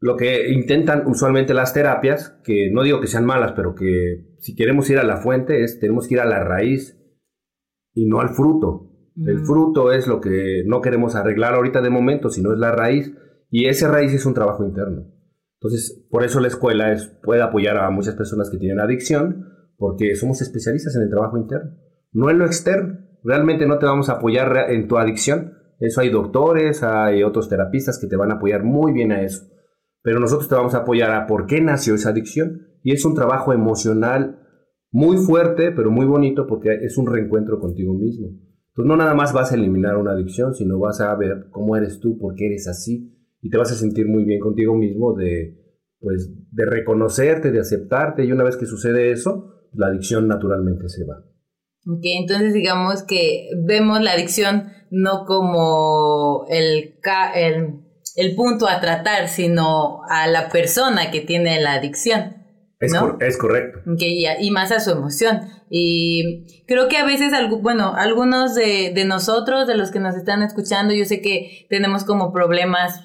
lo 0.00 0.16
que 0.16 0.50
intentan 0.50 1.06
usualmente 1.06 1.52
las 1.52 1.74
terapias, 1.74 2.40
que 2.42 2.70
no 2.72 2.82
digo 2.82 3.02
que 3.02 3.06
sean 3.06 3.26
malas, 3.26 3.52
pero 3.52 3.74
que 3.74 4.34
si 4.38 4.54
queremos 4.54 4.88
ir 4.88 4.98
a 4.98 5.04
la 5.04 5.18
fuente 5.18 5.62
es 5.62 5.78
tenemos 5.78 6.08
que 6.08 6.14
ir 6.14 6.20
a 6.20 6.24
la 6.24 6.42
raíz 6.42 6.98
y 7.92 8.06
no 8.06 8.20
al 8.20 8.30
fruto. 8.30 8.86
El 9.26 9.44
fruto 9.44 9.92
es 9.92 10.06
lo 10.06 10.22
que 10.22 10.62
no 10.66 10.80
queremos 10.80 11.14
arreglar 11.14 11.54
ahorita 11.54 11.82
de 11.82 11.90
momento, 11.90 12.30
sino 12.30 12.52
es 12.54 12.58
la 12.58 12.72
raíz 12.72 13.12
y 13.50 13.66
esa 13.66 13.90
raíz 13.90 14.14
es 14.14 14.24
un 14.24 14.32
trabajo 14.32 14.64
interno. 14.64 15.04
Entonces, 15.60 16.06
por 16.08 16.24
eso 16.24 16.40
la 16.40 16.48
escuela 16.48 16.92
es, 16.92 17.06
puede 17.22 17.42
apoyar 17.42 17.76
a 17.76 17.90
muchas 17.90 18.14
personas 18.14 18.48
que 18.48 18.56
tienen 18.56 18.80
adicción, 18.80 19.48
porque 19.76 20.16
somos 20.16 20.40
especialistas 20.40 20.96
en 20.96 21.02
el 21.02 21.10
trabajo 21.10 21.36
interno, 21.36 21.72
no 22.12 22.30
en 22.30 22.38
lo 22.38 22.46
externo. 22.46 23.00
Realmente 23.22 23.66
no 23.66 23.78
te 23.78 23.84
vamos 23.84 24.08
a 24.08 24.12
apoyar 24.12 24.70
en 24.70 24.88
tu 24.88 24.96
adicción. 24.96 25.52
Eso 25.78 26.00
hay 26.00 26.08
doctores, 26.08 26.82
hay 26.82 27.22
otros 27.22 27.50
terapistas 27.50 27.98
que 27.98 28.06
te 28.06 28.16
van 28.16 28.30
a 28.30 28.36
apoyar 28.36 28.64
muy 28.64 28.92
bien 28.92 29.12
a 29.12 29.20
eso 29.20 29.49
pero 30.02 30.20
nosotros 30.20 30.48
te 30.48 30.54
vamos 30.54 30.74
a 30.74 30.78
apoyar 30.78 31.10
a 31.12 31.26
por 31.26 31.46
qué 31.46 31.60
nació 31.60 31.94
esa 31.94 32.10
adicción. 32.10 32.66
Y 32.82 32.92
es 32.92 33.04
un 33.04 33.14
trabajo 33.14 33.52
emocional 33.52 34.40
muy 34.90 35.18
fuerte, 35.18 35.70
pero 35.72 35.90
muy 35.90 36.06
bonito 36.06 36.46
porque 36.46 36.74
es 36.82 36.96
un 36.96 37.06
reencuentro 37.06 37.60
contigo 37.60 37.94
mismo. 37.94 38.28
Entonces 38.70 38.88
no 38.88 38.96
nada 38.96 39.14
más 39.14 39.32
vas 39.32 39.52
a 39.52 39.56
eliminar 39.56 39.96
una 39.96 40.12
adicción, 40.12 40.54
sino 40.54 40.78
vas 40.78 41.00
a 41.00 41.14
ver 41.16 41.46
cómo 41.50 41.76
eres 41.76 42.00
tú, 42.00 42.18
por 42.18 42.34
qué 42.34 42.46
eres 42.46 42.68
así, 42.68 43.12
y 43.42 43.50
te 43.50 43.58
vas 43.58 43.72
a 43.72 43.74
sentir 43.74 44.06
muy 44.06 44.24
bien 44.24 44.40
contigo 44.40 44.74
mismo 44.74 45.14
de, 45.14 45.58
pues, 46.00 46.30
de 46.50 46.64
reconocerte, 46.66 47.50
de 47.50 47.60
aceptarte, 47.60 48.24
y 48.24 48.32
una 48.32 48.44
vez 48.44 48.56
que 48.56 48.66
sucede 48.66 49.10
eso, 49.10 49.66
la 49.72 49.88
adicción 49.88 50.28
naturalmente 50.28 50.88
se 50.88 51.04
va. 51.04 51.16
Ok, 51.86 52.02
entonces 52.02 52.52
digamos 52.52 53.02
que 53.02 53.48
vemos 53.64 54.00
la 54.02 54.12
adicción 54.12 54.64
no 54.90 55.24
como 55.24 56.44
el, 56.48 56.96
el 57.34 57.79
el 58.16 58.34
punto 58.34 58.68
a 58.68 58.80
tratar, 58.80 59.28
sino 59.28 60.02
a 60.08 60.26
la 60.26 60.48
persona 60.48 61.10
que 61.10 61.20
tiene 61.20 61.60
la 61.60 61.74
adicción. 61.74 62.36
Es, 62.80 62.94
es 63.20 63.36
correcto. 63.36 63.80
y, 63.98 64.50
más 64.50 64.72
a 64.72 64.80
su 64.80 64.90
emoción. 64.90 65.42
Y 65.68 66.64
creo 66.66 66.88
que 66.88 66.96
a 66.96 67.04
veces, 67.04 67.32
bueno, 67.60 67.92
algunos 67.94 68.54
de, 68.54 69.04
nosotros, 69.06 69.66
de 69.66 69.76
los 69.76 69.90
que 69.90 70.00
nos 70.00 70.16
están 70.16 70.42
escuchando, 70.42 70.94
yo 70.94 71.04
sé 71.04 71.20
que 71.20 71.66
tenemos 71.68 72.04
como 72.04 72.32
problemas 72.32 73.02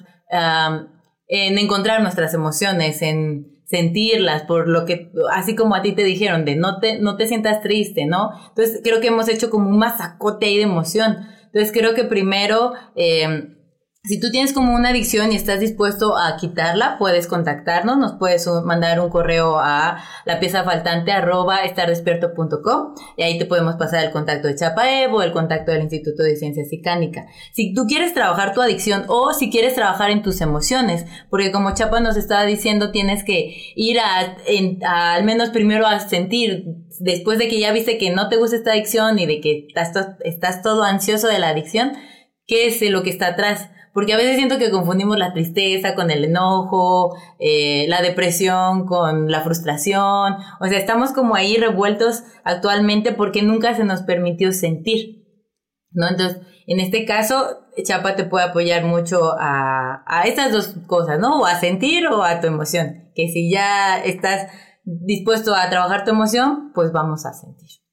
en 1.28 1.58
encontrar 1.58 2.00
nuestras 2.00 2.32
emociones, 2.32 3.02
en 3.02 3.60
sentirlas, 3.66 4.42
por 4.42 4.66
lo 4.66 4.86
que, 4.86 5.10
así 5.32 5.54
como 5.54 5.74
a 5.74 5.82
ti 5.82 5.92
te 5.92 6.04
dijeron, 6.04 6.44
de 6.44 6.56
no 6.56 6.78
te, 6.78 6.98
no 6.98 7.16
te 7.16 7.26
sientas 7.26 7.60
triste, 7.60 8.06
¿no? 8.06 8.30
Entonces 8.48 8.80
creo 8.82 9.00
que 9.00 9.08
hemos 9.08 9.28
hecho 9.28 9.50
como 9.50 9.68
un 9.68 9.78
masacote 9.78 10.46
ahí 10.46 10.56
de 10.56 10.62
emoción. 10.62 11.18
Entonces 11.46 11.70
creo 11.72 11.94
que 11.94 12.04
primero... 12.04 12.72
Eh, 12.94 13.55
si 14.06 14.20
tú 14.20 14.30
tienes 14.30 14.52
como 14.52 14.74
una 14.74 14.90
adicción 14.90 15.32
y 15.32 15.36
estás 15.36 15.58
dispuesto 15.58 16.16
a 16.16 16.36
quitarla, 16.36 16.96
puedes 16.98 17.26
contactarnos, 17.26 17.98
nos 17.98 18.12
puedes 18.14 18.46
mandar 18.64 19.00
un 19.00 19.10
correo 19.10 19.58
a 19.58 20.02
la 20.24 20.38
pieza 20.38 20.62
faltante 20.62 21.10
arroba 21.10 21.64
estardespierto.com 21.64 22.94
y 23.16 23.22
ahí 23.22 23.38
te 23.38 23.46
podemos 23.46 23.74
pasar 23.74 24.04
el 24.04 24.12
contacto 24.12 24.46
de 24.46 24.54
Chapa 24.54 25.02
Evo, 25.02 25.22
el 25.22 25.32
contacto 25.32 25.72
del 25.72 25.82
Instituto 25.82 26.22
de 26.22 26.36
Ciencias 26.36 26.68
Psicánica. 26.68 27.26
Si 27.52 27.74
tú 27.74 27.86
quieres 27.86 28.14
trabajar 28.14 28.54
tu 28.54 28.62
adicción 28.62 29.04
o 29.08 29.32
si 29.32 29.50
quieres 29.50 29.74
trabajar 29.74 30.10
en 30.10 30.22
tus 30.22 30.40
emociones, 30.40 31.04
porque 31.28 31.50
como 31.50 31.74
Chapa 31.74 31.98
nos 31.98 32.16
estaba 32.16 32.44
diciendo, 32.44 32.92
tienes 32.92 33.24
que 33.24 33.56
ir 33.74 33.98
a, 33.98 34.36
al 35.14 35.24
menos 35.24 35.50
primero 35.50 35.86
a 35.86 35.98
sentir, 35.98 36.64
después 37.00 37.38
de 37.38 37.48
que 37.48 37.58
ya 37.58 37.72
viste 37.72 37.98
que 37.98 38.10
no 38.10 38.28
te 38.28 38.36
gusta 38.36 38.56
esta 38.56 38.70
adicción 38.72 39.18
y 39.18 39.26
de 39.26 39.40
que 39.40 39.66
estás, 39.66 40.10
estás 40.24 40.62
todo 40.62 40.84
ansioso 40.84 41.26
de 41.26 41.40
la 41.40 41.48
adicción, 41.48 41.92
¿qué 42.46 42.68
es 42.68 42.80
lo 42.88 43.02
que 43.02 43.10
está 43.10 43.28
atrás? 43.28 43.68
Porque 43.96 44.12
a 44.12 44.18
veces 44.18 44.36
siento 44.36 44.58
que 44.58 44.70
confundimos 44.70 45.16
la 45.16 45.32
tristeza 45.32 45.94
con 45.94 46.10
el 46.10 46.22
enojo, 46.22 47.16
eh, 47.38 47.86
la 47.88 48.02
depresión 48.02 48.84
con 48.84 49.30
la 49.30 49.40
frustración. 49.40 50.36
O 50.60 50.66
sea, 50.66 50.78
estamos 50.78 51.12
como 51.12 51.34
ahí 51.34 51.56
revueltos 51.56 52.22
actualmente 52.44 53.12
porque 53.12 53.40
nunca 53.40 53.74
se 53.74 53.84
nos 53.84 54.02
permitió 54.02 54.52
sentir. 54.52 55.24
¿No? 55.92 56.10
Entonces, 56.10 56.42
en 56.66 56.80
este 56.80 57.06
caso, 57.06 57.60
Chapa 57.84 58.16
te 58.16 58.24
puede 58.24 58.44
apoyar 58.44 58.84
mucho 58.84 59.32
a, 59.38 60.04
a 60.06 60.24
estas 60.24 60.52
dos 60.52 60.74
cosas, 60.86 61.18
¿no? 61.18 61.40
O 61.40 61.46
a 61.46 61.58
sentir 61.58 62.06
o 62.08 62.22
a 62.22 62.42
tu 62.42 62.48
emoción. 62.48 63.10
Que 63.14 63.28
si 63.28 63.50
ya 63.50 63.98
estás 64.04 64.52
dispuesto 64.84 65.54
a 65.54 65.70
trabajar 65.70 66.04
tu 66.04 66.10
emoción, 66.10 66.70
pues 66.74 66.92
vamos 66.92 67.24
a 67.24 67.32
sentir. 67.32 67.85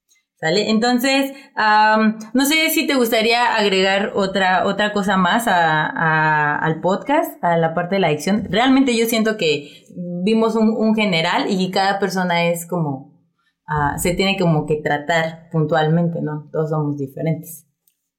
Entonces, 0.46 1.34
no 2.34 2.46
sé 2.46 2.70
si 2.70 2.88
te 2.88 2.96
gustaría 2.96 3.56
agregar 3.56 4.12
otra, 4.16 4.66
otra 4.66 4.92
cosa 4.94 5.18
más 5.18 5.46
al 5.48 6.82
podcast, 6.82 7.44
a 7.44 7.58
la 7.58 7.74
parte 7.74 7.96
de 7.96 8.02
la 8.02 8.08
adicción. 8.08 8.48
Realmente 8.50 8.98
yo 8.98 9.06
siento 9.06 9.38
que 9.38 9.86
vimos 10.24 10.56
un, 10.56 10.96
general 10.96 11.46
y 11.50 11.72
cada 11.72 12.00
persona 12.00 12.50
es 12.50 12.66
como, 12.68 13.24
ah, 13.68 13.98
se 13.98 14.14
tiene 14.14 14.38
como 14.40 14.66
que 14.66 14.82
tratar 14.84 15.50
puntualmente, 15.52 16.22
¿no? 16.22 16.50
Todos 16.52 16.70
somos 16.70 16.98
diferentes. 16.98 17.68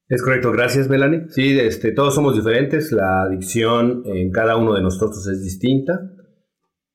Es 0.08 0.22
correcto, 0.22 0.52
gracias 0.52 0.88
Melanie. 0.88 1.28
Sí, 1.30 1.58
este, 1.58 1.92
todos 1.92 2.14
somos 2.14 2.34
diferentes, 2.34 2.92
la 2.92 3.22
adicción 3.22 4.02
en 4.04 4.30
cada 4.30 4.56
uno 4.56 4.74
de 4.74 4.82
nosotros 4.82 5.26
es 5.26 5.42
distinta. 5.42 5.98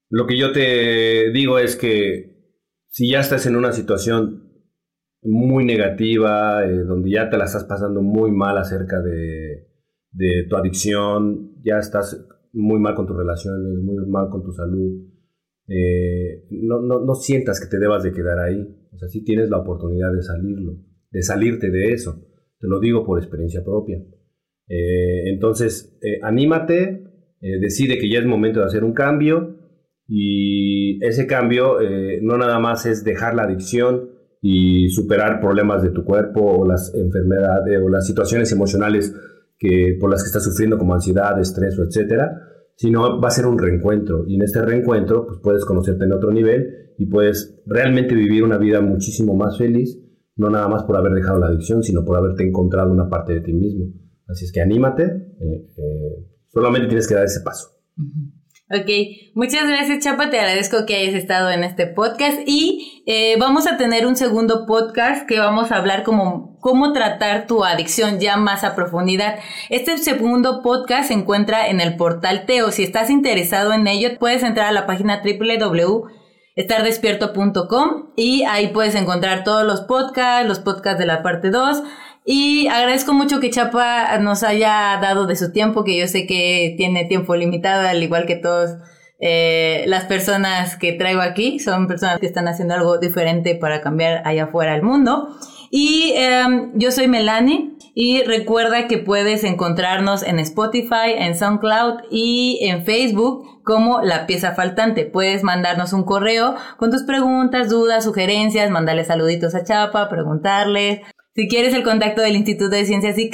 Lo 0.10 0.26
que 0.26 0.38
yo 0.38 0.52
te 0.52 1.32
digo 1.32 1.60
es 1.60 1.76
que 1.76 2.30
si 2.88 3.10
ya 3.12 3.20
estás 3.20 3.46
en 3.46 3.56
una 3.56 3.72
situación 3.72 4.49
muy 5.22 5.66
negativa, 5.66 6.66
eh, 6.66 6.84
donde 6.84 7.12
ya 7.12 7.30
te 7.30 7.38
la 7.38 7.46
estás 7.46 7.66
pasando 7.66 8.02
muy 8.02 8.32
mal 8.32 8.58
acerca 8.58 9.02
de, 9.02 9.68
de 10.12 10.46
tu 10.50 10.56
adicción, 10.56 11.56
ya 11.62 11.78
estás 11.78 12.26
muy 12.54 12.80
mal 12.80 12.96
con 12.96 13.06
tus 13.06 13.18
relaciones, 13.18 13.78
muy 13.84 14.06
mal 14.08 14.30
con 14.30 14.44
tu 14.44 14.52
salud, 14.52 15.10
eh, 15.70 16.46
no, 16.50 16.82
no, 16.82 17.06
no, 17.06 17.14
sientas 17.14 17.60
que 17.60 17.68
te 17.68 17.80
debas 17.80 18.04
de 18.04 18.12
quedar 18.12 18.40
ahí. 18.40 18.60
O 18.92 18.98
sea, 18.98 19.08
sí 19.08 19.24
tienes 19.24 19.50
la 19.50 19.60
oportunidad 19.60 20.12
de 20.12 20.24
salirlo, 20.24 20.78
de 21.12 21.22
salirte 21.22 21.70
de 21.70 21.94
eso. 21.94 22.26
Te 22.60 22.68
lo 22.68 22.80
digo 22.80 23.06
por 23.06 23.20
experiencia 23.20 23.64
propia. 23.64 23.98
Eh, 24.68 25.30
entonces, 25.30 25.98
eh, 26.02 26.20
anímate, 26.24 27.06
decide 27.42 27.98
que 27.98 28.10
ya 28.10 28.20
es 28.20 28.26
momento 28.26 28.60
de 28.60 28.66
hacer 28.66 28.84
un 28.84 28.92
cambio 28.92 29.56
y 30.06 31.02
ese 31.06 31.26
cambio 31.26 31.78
no 32.22 32.38
nada 32.38 32.60
más 32.60 32.86
es 32.86 33.06
dejar 33.06 33.34
la 33.34 33.44
adicción 33.44 34.10
y 34.42 34.90
superar 34.90 35.42
problemas 35.42 35.84
de 35.84 35.90
tu 35.90 36.04
cuerpo 36.04 36.42
o 36.42 36.68
las 36.68 36.94
enfermedades 36.96 37.82
o 37.84 37.90
las 37.90 38.08
situaciones 38.08 38.52
emocionales 38.52 39.14
que, 39.58 39.98
por 40.00 40.10
las 40.10 40.24
que 40.24 40.28
estás 40.28 40.44
sufriendo 40.44 40.78
como 40.78 40.94
ansiedad, 40.94 41.40
estrés 41.40 41.78
o 41.78 41.84
etcétera, 41.84 42.42
sino 42.76 43.20
va 43.20 43.28
a 43.28 43.32
ser 43.32 43.46
un 43.46 43.60
reencuentro. 43.60 44.24
Y 44.26 44.36
en 44.36 44.44
este 44.44 44.62
reencuentro 44.62 45.28
pues 45.28 45.40
puedes 45.44 45.66
conocerte 45.66 46.06
en 46.06 46.14
otro 46.14 46.32
nivel 46.32 46.94
y 46.98 47.08
puedes 47.08 47.62
realmente 47.66 48.16
vivir 48.16 48.44
una 48.44 48.58
vida 48.58 48.80
muchísimo 48.80 49.36
más 49.36 49.58
feliz, 49.58 50.00
no 50.38 50.50
nada 50.50 50.70
más 50.70 50.84
por 50.84 50.96
haber 50.96 51.14
dejado 51.14 51.40
la 51.40 51.48
adicción, 51.48 51.84
sino 51.84 52.06
por 52.06 52.18
haberte 52.18 52.48
encontrado 52.48 52.92
una 52.92 53.10
parte 53.10 53.34
de 53.34 53.42
ti 53.42 53.54
mismo. 53.54 53.88
Así 54.28 54.46
es 54.46 54.52
que 54.54 54.62
anímate, 54.62 55.04
eh, 55.04 55.68
eh, 55.78 56.26
solamente 56.48 56.88
tienes 56.88 57.08
que 57.08 57.16
dar 57.16 57.26
ese 57.26 57.42
paso. 57.42 57.68
Ok, 58.72 58.86
muchas 59.34 59.68
gracias 59.68 60.04
Chapa, 60.04 60.30
te 60.30 60.38
agradezco 60.38 60.86
que 60.86 60.96
hayas 60.96 61.16
estado 61.16 61.50
en 61.50 61.64
este 61.64 61.88
podcast. 61.88 62.38
Y 62.46 63.02
eh, 63.08 63.36
vamos 63.40 63.66
a 63.66 63.78
tener 63.78 64.06
un 64.06 64.16
segundo 64.16 64.68
podcast 64.68 65.28
que 65.28 65.40
vamos 65.40 65.72
a 65.72 65.78
hablar 65.78 66.04
como 66.04 66.56
cómo 66.60 66.94
tratar 66.94 67.48
tu 67.48 67.64
adicción 67.64 68.20
ya 68.20 68.38
más 68.38 68.64
a 68.64 68.76
profundidad. 68.76 69.40
Este 69.72 69.98
segundo 69.98 70.62
podcast 70.62 71.08
se 71.08 71.16
encuentra 71.16 71.68
en 71.68 71.82
el 71.82 71.96
portal 71.96 72.46
Teo, 72.46 72.72
si 72.72 72.84
estás 72.84 73.10
interesado 73.10 73.74
en 73.74 73.88
ello 73.88 74.20
puedes 74.20 74.44
entrar 74.44 74.68
a 74.68 74.72
la 74.72 74.86
página 74.86 75.24
www.estardespierto.com 75.24 78.12
y 78.16 78.44
ahí 78.44 78.68
puedes 78.68 78.94
encontrar 78.94 79.44
todos 79.44 79.66
los 79.66 79.82
podcasts, 79.82 80.48
los 80.48 80.60
podcasts 80.60 81.00
de 81.00 81.08
la 81.08 81.24
parte 81.24 81.50
2 81.50 81.82
y 82.32 82.68
agradezco 82.68 83.12
mucho 83.14 83.40
que 83.40 83.50
Chapa 83.50 84.16
nos 84.20 84.44
haya 84.44 85.00
dado 85.02 85.26
de 85.26 85.36
su 85.36 85.52
tiempo, 85.52 85.84
que 85.84 85.98
yo 85.98 86.08
sé 86.08 86.28
que 86.28 86.76
tiene 86.78 87.06
tiempo 87.06 87.36
limitado, 87.36 87.88
al 87.88 88.04
igual 88.04 88.28
que 88.28 88.36
todas 88.36 88.78
eh, 89.20 89.84
las 89.88 90.04
personas 90.04 90.76
que 90.76 90.94
traigo 90.94 91.22
aquí. 91.22 91.58
Son 91.58 91.88
personas 91.88 92.20
que 92.20 92.28
están 92.28 92.48
haciendo 92.48 92.76
algo 92.76 93.00
diferente 93.00 93.56
para 93.56 93.82
cambiar 93.82 94.22
allá 94.26 94.44
afuera 94.44 94.76
el 94.76 94.84
mundo. 94.84 95.40
Y 95.72 96.14
em, 96.18 96.72
yo 96.76 96.92
soy 96.92 97.08
Melanie 97.08 97.72
y 97.96 98.22
recuerda 98.22 98.88
que 98.88 99.00
puedes 99.00 99.44
encontrarnos 99.44 100.22
en 100.22 100.38
Spotify, 100.38 101.16
en 101.18 101.36
SoundCloud 101.36 102.02
y 102.12 102.60
en 102.62 102.86
Facebook 102.86 103.64
como 103.64 104.02
La 104.04 104.28
Pieza 104.28 104.54
Faltante. 104.54 105.06
Puedes 105.06 105.42
mandarnos 105.42 105.94
un 105.94 106.04
correo 106.04 106.54
con 106.78 106.92
tus 106.92 107.02
preguntas, 107.02 107.70
dudas, 107.70 108.04
sugerencias, 108.04 108.70
mandarle 108.70 109.04
saluditos 109.04 109.56
a 109.56 109.64
Chapa, 109.64 110.10
preguntarle 110.10 111.02
si 111.36 111.48
quieres 111.48 111.74
el 111.74 111.84
contacto 111.84 112.22
del 112.22 112.36
Instituto 112.36 112.72
de 112.72 112.86
Ciencias 112.86 113.18
y 113.18 113.30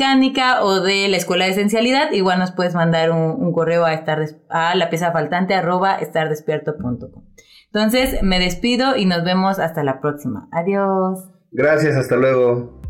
o 0.61 0.81
de 0.81 1.07
la 1.07 1.17
Escuela 1.17 1.45
de 1.45 1.51
Esencialidad, 1.51 2.11
igual 2.11 2.39
nos 2.39 2.51
puedes 2.51 2.75
mandar 2.75 3.11
un, 3.11 3.51
correo 3.53 3.85
a, 3.85 3.93
estar 3.93 4.23
a 4.49 4.75
la 4.75 4.89
pieza 4.89 5.11
faltante 5.11 5.53
arroba 5.53 5.95
estardespierto.com. 5.95 7.23
Entonces 7.73 8.21
me 8.21 8.39
despido 8.39 8.95
y 8.95 9.05
nos 9.05 9.23
vemos 9.23 9.59
hasta 9.59 9.83
la 9.83 10.01
próxima. 10.01 10.47
Adiós. 10.51 11.31
Gracias, 11.51 11.95
hasta 11.95 12.15
luego. 12.15 12.81